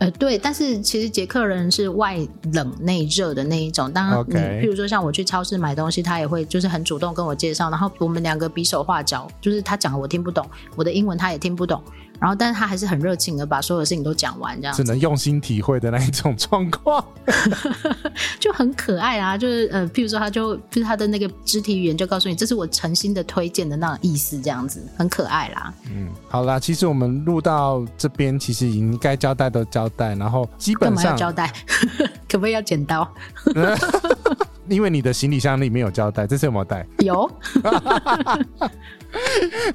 [0.00, 2.18] 呃，对，但是其实捷克人是外
[2.52, 3.92] 冷内热的那一种。
[3.92, 10.44] 当然，你譬如说像我去超市买东西，他也会就是很主动跟我介绍，然后我们两个比手画脚，就是他讲的我听不懂，
[10.76, 11.82] 我的英文他也听不懂。
[12.20, 17.04] 然后，但是他还是很热情的把所有的事情都讲完，这样只能用心体会的那一种状况，
[18.40, 19.36] 就很可爱啊！
[19.36, 25.72] 就是呃，譬如说，他就就是他的那个肢体语言就告诉你，这是我诚心的推荐的那种意思，这样子很可爱啦。
[25.90, 31.52] 嗯，好啦，其实我们录到这边，其实已经该交代都交代，然后基本上要交代，
[32.30, 33.06] 可不可以要剪刀？
[34.66, 36.86] 因为你的行李箱里面有胶带，这次有没有带？
[37.00, 37.30] 有，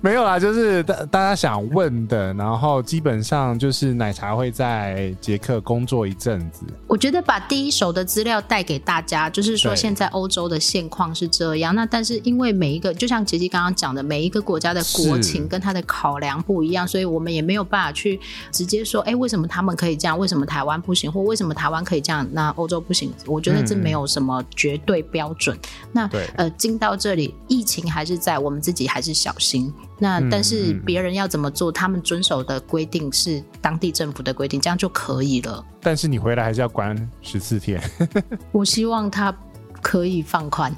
[0.02, 6.66] 没有啦，就是大大家想问的，然后基本上就是奶茶会在捷克工作一阵子。
[6.88, 11.74] 我觉得把第一手的资料带给大家，就是说现在欧洲的现况是这样。
[11.76, 18.20] 那但是因为每一个，就像杰基刚刚讲的，每一个国家的国情跟他的考量不一样，所以我们也没有办法去
[18.52, 20.18] 直接说，哎，为什么他们可以这样？
[20.18, 21.12] 为什么台湾不行？
[21.12, 22.28] 或为什么台湾可以这样？
[22.32, 23.14] 那欧洲不行？
[23.28, 24.80] 我觉得这没有什么绝。
[24.90, 25.56] 对标准，
[25.92, 29.72] 那对呃，进到这里，疫情还是在，我们自己还是小心。
[30.00, 35.64] 那但是别人要怎么做，嗯、他们遵守的规定是当地政府的规定，这样就可以了。
[35.82, 37.82] 但是你回来还是要关十四天。
[38.52, 39.36] 我希望他
[39.82, 40.74] 可以放宽，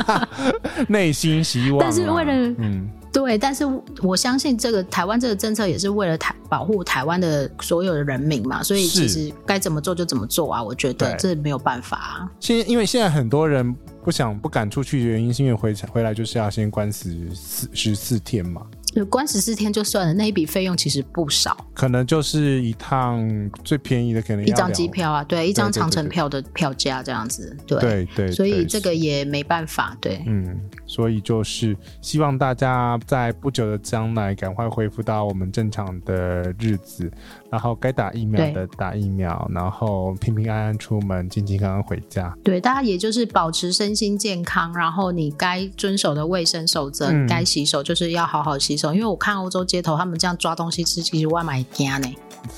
[0.88, 1.82] 内心希望、啊。
[1.82, 2.88] 但是为了嗯。
[3.12, 3.62] 对，但是
[4.02, 12.30] 我相信这个台湾这个政策也是为了台保护台湾的所有的人民嘛，所以其实该怎么做就怎么做啊，我觉得这没有办法啊。
[12.40, 18.66] 现因为现在很多人不想不敢出去的原因，是因为回回来就是要先关十四十四天嘛。
[19.08, 23.26] 关十四天就算了，那一笔费用其实不少，可能就是一趟
[23.64, 37.10] 最便宜的，可能一张机票啊，对，一张长城票的票价这样子，对对对，所以这个也没办法，对，嗯，所以就是希望大家在不久的将来赶快恢复到我们正常的日子。
[37.52, 42.34] 然后该打疫苗的打疫苗，然后平平安安出门，健健康康回家。
[42.42, 48.94] 对，大家也就是保持身心健康，然后你该遵守的卫生守则，嗯、该洗手就是要好好洗手。
[48.94, 52.08] 因为我看欧洲街头他们这样抓东西吃，其实我还蛮惊呢。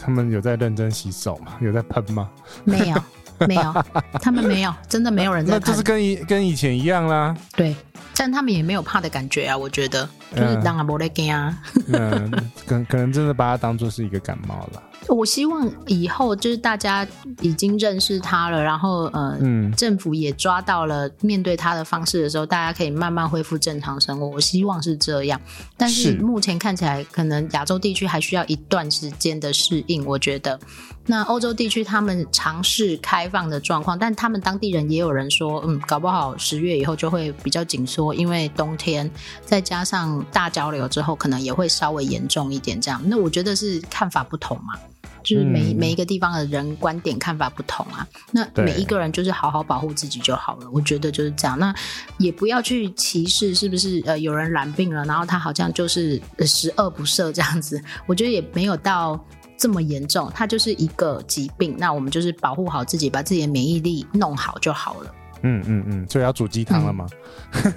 [0.00, 1.54] 他们有在认真洗手吗？
[1.60, 2.30] 有在喷吗？
[2.62, 2.96] 没有。
[3.48, 3.74] 没有，
[4.22, 5.54] 他们没有，真的没有人在。
[5.54, 7.36] 那就是跟以跟以前一样啦。
[7.56, 7.74] 对，
[8.16, 11.56] 但他们也没有怕的感觉啊，我觉得就是当阿伯来惊啊。
[11.88, 12.30] 嗯，
[12.66, 14.82] 可可能真的把它当做是一个感冒了。
[15.08, 17.06] 我希望以后就是大家
[17.42, 24.26] 已经认识他了，然后呃，嗯，政府也抓到了面对他的方式的时候，大家可以慢慢恢复正常生活。
[24.26, 25.38] 我希望是这样，
[25.76, 30.02] 但是目前看起来，可能亚洲地区还需要一段时间的适应。
[30.06, 30.58] 我觉得，
[31.04, 39.10] 那欧洲地区他们尝试开放的状况，但他们当地人也有人说，嗯，搞不好十月以后就会比较紧缩，因为冬天
[39.44, 42.80] 再加上大交流之后，可能也会稍微严重一点。
[42.80, 44.74] 这样，那我觉得是看法不同嘛。
[45.22, 50.68] 就是每、嗯、每一个地方的人观点看法不同啊，那每一个人就是好好保护自己就好了。
[50.70, 51.74] 我觉得就是这样，那
[52.18, 54.02] 也不要去歧视是不是？
[54.04, 57.82] 呃，有人染病了，然后他好像就是十恶不赦这样子。
[58.04, 59.18] 我觉得也没有到
[59.56, 61.74] 这么严重，它就是一个疾病。
[61.78, 65.14] 那我们就是保护好自己，把自己的免疫力弄好就好了。
[65.44, 67.06] 嗯嗯嗯，所以要煮鸡汤了吗？
[67.52, 67.72] 嗯、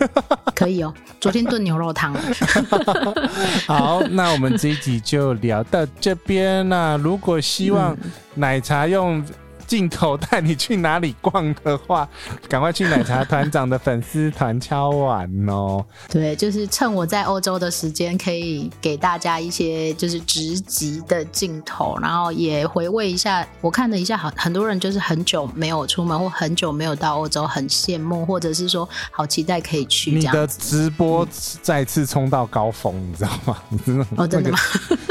[0.55, 2.15] 可以哦， 昨天炖牛肉汤。
[3.67, 6.67] 好，那我们这一集就聊到这边。
[6.67, 7.95] 那如果希望
[8.33, 9.23] 奶茶用。
[9.67, 12.07] 镜头带你去哪里逛的话，
[12.47, 15.85] 赶快去奶茶团长的粉丝团敲碗哦。
[16.09, 23.45] 对，就是趁我在欧洲的时间，可以给大家一些就是直击的镜头，然后也回味一下。
[23.59, 30.11] 我看了一下，好很多人就是很久没有出门，或很久没有到欧洲，很羡慕，或者是说好期待可以去。
[30.11, 31.27] 你的直播
[31.61, 33.57] 再次冲到高峰，嗯、你知道吗？
[33.67, 34.07] 你知道吗？
[34.17, 34.57] 哦，真的吗？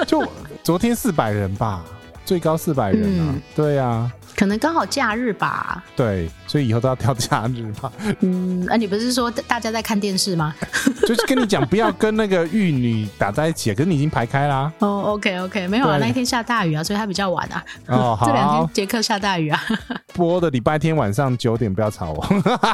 [0.07, 0.27] 就
[0.63, 1.85] 昨天四百人吧，
[2.27, 3.27] 最高四百人啊。
[3.31, 4.13] 嗯、对呀、啊。
[4.37, 5.83] 可能刚好假日吧。
[5.97, 7.91] 对，所以以后都要挑假日嘛。
[8.21, 10.55] 嗯，啊，你不是说大家在看电视吗？
[11.09, 13.73] 就是跟你讲，不要跟那个玉女打在一起。
[13.75, 14.71] 可是你已经排开啦。
[14.81, 17.65] 哦，OK OK，没有啊，那一天下大雨啊，所以它比较晚啊。
[17.87, 18.27] 哦，好。
[18.27, 19.59] 这两天杰克下大雨啊。
[20.13, 22.27] 播的礼拜天晚上九点，不要吵我。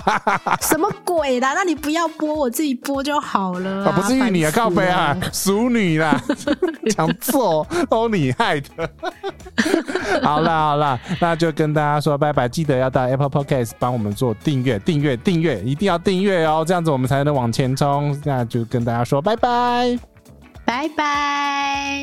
[0.62, 1.52] 什么鬼啦？
[1.54, 3.84] 那你不要播，我自己播就好了。
[3.88, 6.20] 啊，不是玉女啊，靠背啊，淑女啦，
[6.90, 8.90] 讲错都你害的。
[10.22, 11.52] 好啦好啦，那就。
[11.52, 18.18] 跟大家说拜拜，记得要到 Apple Podcast 帮我们做订阅，订阅，订阅，一定要订阅哦，这样子我们才能往前冲。
[18.24, 19.98] 那就跟大家说拜拜，
[20.64, 22.02] 拜拜。